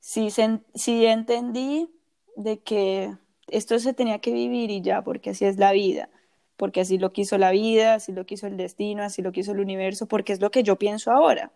sí, 0.00 0.28
sí 0.74 1.06
entendí 1.06 1.90
de 2.36 2.60
que 2.60 3.16
esto 3.48 3.78
se 3.78 3.94
tenía 3.94 4.18
que 4.20 4.32
vivir 4.32 4.70
y 4.70 4.80
ya, 4.82 5.02
porque 5.02 5.30
así 5.30 5.44
es 5.44 5.58
la 5.58 5.72
vida, 5.72 6.10
porque 6.56 6.80
así 6.80 6.98
lo 6.98 7.12
quiso 7.12 7.38
la 7.38 7.50
vida, 7.50 7.94
así 7.94 8.12
lo 8.12 8.26
quiso 8.26 8.46
el 8.46 8.56
destino, 8.56 9.02
así 9.02 9.22
lo 9.22 9.32
quiso 9.32 9.52
el 9.52 9.60
universo, 9.60 10.06
porque 10.06 10.32
es 10.32 10.40
lo 10.40 10.50
que 10.50 10.62
yo 10.62 10.76
pienso 10.76 11.12
ahora. 11.12 11.52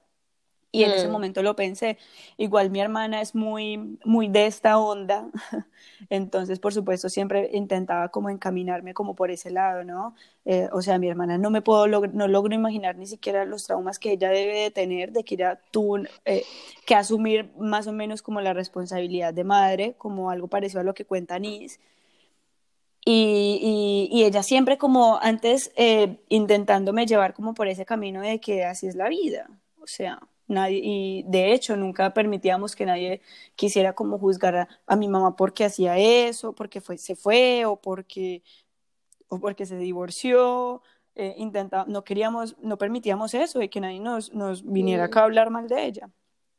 Y 0.73 0.85
en 0.85 0.93
ese 0.93 1.09
mm. 1.09 1.11
momento 1.11 1.43
lo 1.43 1.57
pensé. 1.57 1.99
Igual 2.37 2.71
mi 2.71 2.81
hermana 2.81 3.21
es 3.21 3.35
muy, 3.35 3.99
muy 4.05 4.29
de 4.29 4.47
esta 4.47 4.79
onda, 4.79 5.29
entonces 6.11 6.61
por 6.61 6.73
supuesto 6.73 7.09
siempre 7.09 7.51
intentaba 7.53 8.09
como 8.11 8.31
encaminarme 8.31 8.95
como 8.95 9.17
por 9.17 9.33
ese 9.33 9.51
lado, 9.51 9.83
¿no? 9.83 10.15
Eh, 10.45 10.69
o 10.73 10.81
sea, 10.81 10.99
mi 10.99 11.09
hermana 11.09 11.39
no 11.39 11.51
me 11.51 11.61
puedo, 11.61 11.89
no 11.89 12.29
logro 12.29 12.55
imaginar 12.55 12.97
ni 12.97 13.07
siquiera 13.07 13.45
los 13.45 13.65
traumas 13.65 13.99
que 13.99 14.13
ella 14.13 14.31
debe 14.31 14.61
de 14.61 14.71
tener, 14.71 15.11
de 15.13 15.25
que 15.25 15.35
ella 15.35 15.61
tuvo 15.73 15.99
eh, 16.25 16.45
que 16.87 16.95
asumir 16.95 17.51
más 17.59 17.89
o 17.89 17.93
menos 17.93 18.23
como 18.23 18.41
la 18.41 18.53
responsabilidad 18.53 19.35
de 19.35 19.45
madre, 19.45 19.95
como 19.99 20.31
algo 20.31 20.47
parecido 20.47 20.81
a 20.81 20.85
lo 20.85 20.95
que 20.95 21.05
cuenta 21.05 21.39
Nis. 21.39 21.81
Y, 23.05 24.09
y, 24.13 24.25
ella 24.25 24.43
siempre 24.43 24.77
como 24.77 25.19
antes 25.23 25.73
eh, 25.75 26.19
intentándome 26.29 27.07
llevar 27.07 27.33
como 27.33 27.55
por 27.55 27.67
ese 27.67 27.87
camino 27.87 28.21
de 28.21 28.41
que 28.41 28.65
así 28.65 28.87
es 28.87 28.95
la 28.95 29.09
vida, 29.09 29.49
o 29.83 29.87
sea, 29.87 30.21
Nadie, 30.51 30.81
y 30.83 31.23
de 31.29 31.53
hecho 31.53 31.77
nunca 31.77 32.13
permitíamos 32.13 32.75
que 32.75 32.85
nadie 32.85 33.21
quisiera 33.55 33.93
como 33.93 34.19
juzgar 34.19 34.67
a, 34.85 34.97
mi 34.97 35.07
mamá 35.07 35.37
porque 35.37 35.65
hacía 35.65 35.97
eso, 35.97 36.57
porque 36.57 36.81
fue, 36.81 36.99
se 36.99 37.15
fue 37.15 37.65
o 37.67 37.77
porque, 37.77 38.43
o 39.29 39.39
porque 39.39 39.65
se 39.65 39.77
divorció. 39.77 40.83
Eh, 41.15 41.37
no 41.87 42.03
queríamos, 42.03 42.57
no 42.61 42.79
permitíamos 42.79 43.33
eso 43.35 43.63
y 43.63 43.69
que 43.69 43.81
nadie 43.81 44.01
nos, 44.01 44.33
nos 44.35 44.65
viniera 44.65 45.05
acá 45.05 45.21
a 45.21 45.25
hablar 45.25 45.51
mal 45.51 45.69
de 45.69 45.85
ella. 45.85 46.11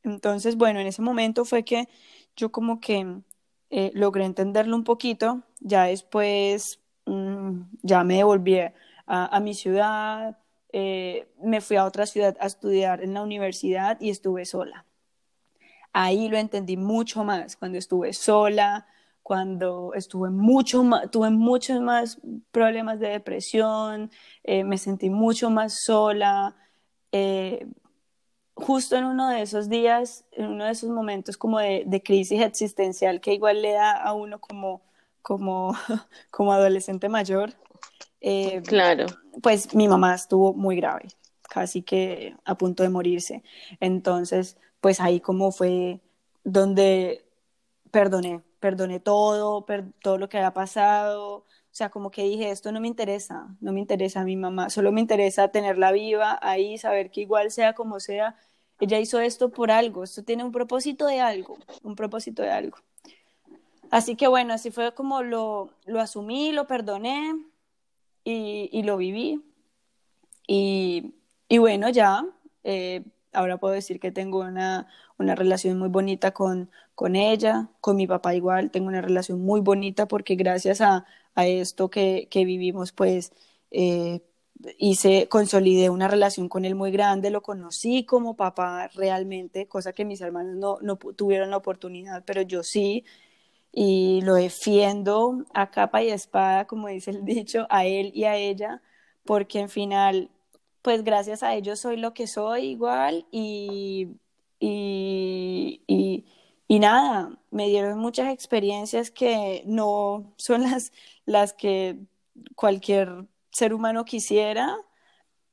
Entonces, 0.04 0.56
bueno, 0.56 0.80
en 0.80 0.88
ese 0.88 1.02
momento 1.02 1.44
fue 1.44 1.66
que 1.66 1.90
yo 2.38 2.50
como 2.50 2.80
que 2.80 3.18
eh, 3.72 3.92
logré 3.94 4.24
entenderlo 4.24 4.78
un 4.78 4.86
poquito, 4.86 5.44
ya 5.60 5.84
después 5.84 6.80
mm, 7.08 7.62
ya 7.82 8.06
me 8.06 8.16
devolví 8.16 8.58
a, 8.60 8.74
a 9.06 9.40
mi 9.42 9.54
ciudad, 9.54 10.38
eh, 10.74 11.28
me 11.42 11.62
fui 11.62 11.78
a 11.78 11.86
otra 11.86 12.06
ciudad 12.06 12.38
a 12.40 12.48
estudiar 12.48 13.04
en 13.04 13.14
la 13.14 13.22
universidad 13.24 14.00
y 14.00 14.10
estuve 14.10 14.46
sola. 14.46 14.86
Ahí 15.94 16.30
lo 16.30 16.38
entendí 16.38 16.78
mucho 16.78 17.24
más, 17.24 17.58
cuando 17.58 17.78
estuve 17.78 18.14
sola, 18.14 18.88
cuando 19.24 19.94
estuve 19.94 20.30
mucho 20.30 20.84
más, 20.84 21.12
tuve 21.12 21.30
muchos 21.30 21.82
más 21.82 22.20
problemas 22.52 23.00
de 23.00 23.10
depresión, 23.10 24.12
eh, 24.44 24.64
me 24.64 24.78
sentí 24.78 25.10
mucho 25.10 25.50
más 25.50 25.84
sola. 25.84 26.56
Eh, 27.12 27.68
justo 28.56 28.96
en 28.96 29.06
uno 29.06 29.30
de 29.30 29.42
esos 29.42 29.70
días, 29.70 30.26
en 30.32 30.48
uno 30.48 30.66
de 30.66 30.72
esos 30.72 30.90
momentos 30.90 31.38
como 31.38 31.60
de, 31.60 31.84
de 31.86 32.04
crisis 32.04 32.42
existencial 32.42 33.22
que 33.22 33.34
igual 33.34 33.62
le 33.62 33.74
da 33.74 33.92
a 33.94 34.14
uno 34.14 34.40
como, 34.40 34.82
como, 35.22 35.76
como 36.32 36.54
adolescente 36.54 37.10
mayor, 37.10 37.54
eh, 38.22 38.62
claro. 38.62 39.08
Pues 39.42 39.74
mi 39.74 39.88
mamá 39.88 40.14
estuvo 40.16 40.54
muy 40.54 40.76
grave, 40.76 41.08
casi 41.50 41.82
que 41.82 42.36
a 42.46 42.56
punto 42.56 42.84
de 42.84 42.90
morirse. 42.90 43.44
Entonces, 43.80 44.58
pues 44.80 45.00
ahí 45.00 45.20
como 45.20 45.52
fue 45.52 46.00
donde 46.44 47.26
perdoné, 47.90 48.42
perdoné 48.60 49.00
todo, 49.00 49.66
todo 50.02 50.18
lo 50.18 50.30
que 50.30 50.38
había 50.38 50.54
pasado. 50.54 51.38
O 51.38 51.74
sea, 51.74 51.90
como 51.90 52.12
que 52.12 52.24
dije, 52.24 52.52
esto 52.52 52.72
no 52.72 52.82
me 52.82 52.88
interesa, 52.88 53.48
no 53.62 53.72
me 53.72 53.80
interesa 53.80 54.22
a 54.22 54.26
mi 54.26 54.36
mamá, 54.36 54.70
solo 54.70 54.92
me 54.92 55.02
interesa 55.02 55.48
tenerla 55.50 55.92
viva 55.92 56.38
ahí, 56.42 56.78
saber 56.78 57.12
que 57.12 57.22
igual 57.22 57.50
sea 57.50 57.74
como 57.74 58.02
sea, 58.02 58.36
ella 58.80 59.00
hizo 59.00 59.22
esto 59.22 59.50
por 59.52 59.72
algo, 59.72 60.04
esto 60.04 60.24
tiene 60.24 60.44
un 60.44 60.52
propósito 60.52 61.06
de 61.06 61.22
algo, 61.22 61.58
un 61.84 61.96
propósito 61.96 62.42
de 62.42 62.52
algo. 62.52 62.78
Así 63.90 64.16
que 64.18 64.28
bueno, 64.28 64.54
así 64.54 64.70
fue 64.70 64.94
como 64.94 65.24
lo, 65.24 65.70
lo 65.86 66.02
asumí, 66.02 66.52
lo 66.52 66.68
perdoné, 66.68 67.36
y, 68.24 68.84
lo 68.84 68.98
viví. 68.98 69.42
Y, 70.48 71.14
bueno, 71.58 71.90
ya, 71.90 72.26
eh, 72.64 73.04
ahora 73.34 73.58
puedo 73.58 73.74
decir 73.74 74.00
que 74.00 74.12
tengo 74.12 74.40
una, 74.40 74.88
relación 75.18 75.78
muy 75.80 75.90
bonita 75.90 76.32
con, 76.32 76.70
con 76.96 77.16
ella, 77.16 77.70
con 77.80 77.96
mi 77.96 78.08
papá 78.08 78.36
igual, 78.36 78.72
tengo 78.72 78.88
una 78.88 79.02
relación 79.02 79.42
muy 79.42 79.62
bonita 79.62 80.08
porque 80.08 80.36
gracias 80.36 80.82
a, 80.82 81.06
esto 81.36 81.90
que, 81.90 82.28
vivimos, 82.34 82.92
pues 82.92 83.32
eh, 83.72 84.22
hice, 84.78 85.28
consolidé 85.30 85.90
una 85.90 86.08
relación 86.08 86.50
con 86.50 86.66
él 86.66 86.76
muy 86.76 86.92
grande, 86.92 87.30
lo 87.30 87.42
conocí 87.42 88.06
como 88.06 88.36
papá 88.36 88.90
realmente, 88.90 89.68
cosa 89.68 89.94
que 89.94 90.06
mis 90.06 90.22
hermanos 90.22 90.56
no, 90.58 90.78
no 90.82 90.98
tuvieron 90.98 91.50
la 91.52 91.58
oportunidad, 91.58 92.24
pero 92.26 92.42
yo 92.42 92.64
sí, 92.64 93.06
y 93.72 94.22
lo 94.22 94.36
defiendo 94.36 95.46
a 95.54 95.72
capa 95.72 96.04
y 96.04 96.10
espada, 96.10 96.68
como 96.68 96.88
dice 96.88 97.12
el 97.12 97.26
dicho, 97.26 97.68
a 97.70 97.86
él 97.86 98.12
y 98.14 98.26
a 98.26 98.36
ella, 98.38 98.82
porque 99.26 99.60
en 99.60 99.70
final, 99.70 100.30
pues 100.82 101.04
gracias 101.04 101.44
a 101.44 101.56
ellos 101.56 101.80
soy 101.80 101.98
lo 101.98 102.14
que 102.14 102.28
soy 102.28 102.66
igual 102.68 103.26
y, 103.32 104.10
y, 104.60 105.82
y, 106.68 106.80
nada, 106.80 107.38
me 107.52 107.68
dieron 107.68 108.00
muchas 108.00 108.34
experiencias 108.34 109.12
que 109.12 109.64
no 109.66 110.34
son 110.38 110.64
las, 110.64 110.94
las 111.26 111.54
que 111.54 111.98
cualquier 112.56 113.26
ser 113.52 113.74
humano 113.74 114.06
quisiera, 114.06 114.78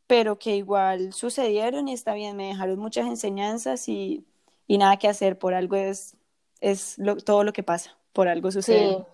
pero 0.06 0.38
que 0.38 0.56
igual 0.56 1.12
sucedieron 1.12 1.88
y 1.88 1.94
está 1.94 2.14
bien, 2.14 2.36
me 2.36 2.48
dejaron 2.48 2.78
muchas 2.78 3.06
enseñanzas 3.06 3.88
y, 3.88 4.26
y 4.66 4.78
nada 4.78 4.98
que 4.98 5.08
hacer, 5.08 5.38
por 5.38 5.54
algo 5.54 5.76
es, 5.76 6.16
es 6.60 6.96
todo 7.24 7.44
lo 7.44 7.52
que 7.52 7.62
pasa 7.62 7.97
por 8.12 8.28
algo 8.28 8.50
sucede. 8.50 9.04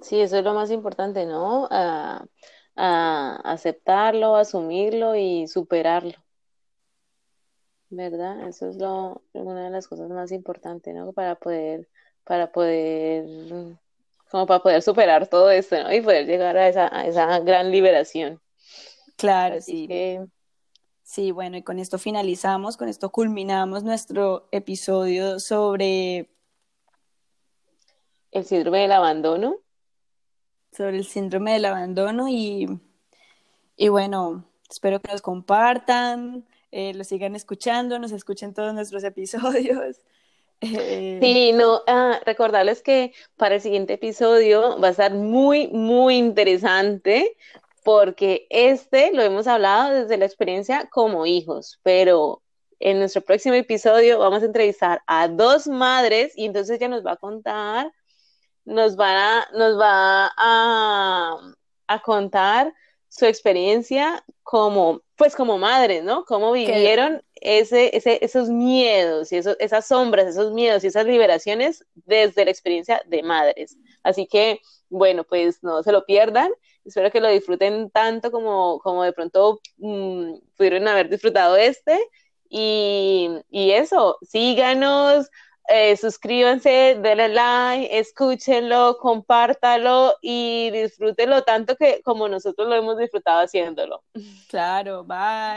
Sí, 0.00 0.20
eso 0.20 0.38
es 0.38 0.44
lo 0.44 0.54
más 0.54 0.70
importante, 0.70 1.26
¿no? 1.26 1.68
A, 1.70 2.24
aceptarlo, 2.76 4.36
asumirlo 4.36 5.14
y 5.14 5.46
superarlo. 5.46 6.14
¿Verdad? 7.90 8.48
Eso 8.48 8.68
es 8.68 8.76
lo, 8.76 9.22
una 9.32 9.64
de 9.64 9.70
las 9.70 9.86
cosas 9.86 10.10
más 10.10 10.32
importantes, 10.32 10.92
¿no? 10.94 11.12
Para 11.12 11.36
poder, 11.36 11.88
para 12.24 12.50
poder, 12.50 13.24
como 14.30 14.46
para 14.46 14.60
poder 14.60 14.82
superar 14.82 15.28
todo 15.28 15.50
esto, 15.50 15.80
¿no? 15.80 15.92
Y 15.92 16.00
poder 16.00 16.26
llegar 16.26 16.56
a 16.56 16.68
esa, 16.68 16.94
a 16.94 17.06
esa 17.06 17.38
gran 17.38 17.70
liberación. 17.70 18.40
Claro, 19.16 19.60
sí. 19.60 19.88
Sí, 21.04 21.30
bueno, 21.30 21.58
y 21.58 21.62
con 21.62 21.78
esto 21.78 21.98
finalizamos, 21.98 22.76
con 22.76 22.88
esto 22.88 23.10
culminamos 23.12 23.84
nuestro 23.84 24.48
episodio 24.50 25.38
sobre 25.38 26.33
el 28.34 28.44
síndrome 28.44 28.80
del 28.80 28.92
abandono. 28.92 29.56
Sobre 30.76 30.98
el 30.98 31.04
síndrome 31.04 31.52
del 31.52 31.64
abandono 31.64 32.28
y, 32.28 32.68
y 33.76 33.88
bueno, 33.88 34.44
espero 34.68 35.00
que 35.00 35.12
nos 35.12 35.22
compartan, 35.22 36.44
eh, 36.72 36.92
lo 36.94 37.04
sigan 37.04 37.36
escuchando, 37.36 37.98
nos 37.98 38.10
escuchen 38.12 38.52
todos 38.52 38.74
nuestros 38.74 39.04
episodios. 39.04 40.00
Eh, 40.60 41.18
sí, 41.22 41.52
no, 41.52 41.82
ah, 41.86 42.20
recordarles 42.26 42.82
que 42.82 43.12
para 43.36 43.56
el 43.56 43.60
siguiente 43.60 43.94
episodio 43.94 44.80
va 44.80 44.88
a 44.88 44.90
estar 44.90 45.14
muy, 45.14 45.68
muy 45.68 46.16
interesante 46.16 47.36
porque 47.84 48.46
este 48.50 49.12
lo 49.12 49.22
hemos 49.22 49.46
hablado 49.46 49.94
desde 49.94 50.16
la 50.16 50.24
experiencia 50.24 50.88
como 50.90 51.26
hijos, 51.26 51.78
pero 51.82 52.42
en 52.80 52.98
nuestro 52.98 53.22
próximo 53.22 53.54
episodio 53.54 54.18
vamos 54.18 54.42
a 54.42 54.46
entrevistar 54.46 55.02
a 55.06 55.28
dos 55.28 55.68
madres 55.68 56.32
y 56.36 56.46
entonces 56.46 56.78
ella 56.78 56.88
nos 56.88 57.04
va 57.04 57.12
a 57.12 57.16
contar 57.16 57.92
nos, 58.64 58.98
va, 58.98 59.46
nos 59.52 59.78
va 59.78 60.32
a, 60.36 61.38
a 61.86 62.02
contar 62.02 62.72
su 63.08 63.26
experiencia 63.26 64.24
como, 64.42 65.02
pues 65.16 65.36
como 65.36 65.56
madres, 65.56 66.02
¿no? 66.02 66.24
Cómo 66.24 66.50
vivieron 66.52 67.22
ese, 67.36 67.96
ese, 67.96 68.24
esos 68.24 68.48
miedos 68.48 69.30
y 69.30 69.36
esos, 69.36 69.56
esas 69.60 69.86
sombras, 69.86 70.26
esos 70.26 70.52
miedos 70.52 70.82
y 70.82 70.88
esas 70.88 71.06
liberaciones 71.06 71.84
desde 71.94 72.44
la 72.44 72.50
experiencia 72.50 73.02
de 73.06 73.22
madres. 73.22 73.76
Así 74.02 74.26
que, 74.26 74.60
bueno, 74.88 75.24
pues 75.24 75.62
no 75.62 75.82
se 75.82 75.92
lo 75.92 76.04
pierdan. 76.04 76.50
Espero 76.84 77.10
que 77.10 77.20
lo 77.20 77.28
disfruten 77.28 77.90
tanto 77.90 78.32
como, 78.32 78.80
como 78.80 79.04
de 79.04 79.12
pronto 79.12 79.60
mm, 79.78 80.34
pudieron 80.56 80.88
haber 80.88 81.08
disfrutado 81.08 81.56
este. 81.56 81.98
Y, 82.48 83.30
y 83.48 83.70
eso, 83.72 84.18
síganos, 84.22 85.30
eh, 85.68 85.96
suscríbanse, 85.96 86.98
denle 87.00 87.28
like, 87.28 87.98
escúchenlo, 87.98 88.98
compártalo 88.98 90.14
y 90.20 90.70
disfrútenlo 90.70 91.42
tanto 91.42 91.76
que 91.76 92.02
como 92.02 92.28
nosotros 92.28 92.68
lo 92.68 92.74
hemos 92.74 92.98
disfrutado 92.98 93.40
haciéndolo. 93.40 94.02
Claro, 94.48 95.04
bye. 95.04 95.44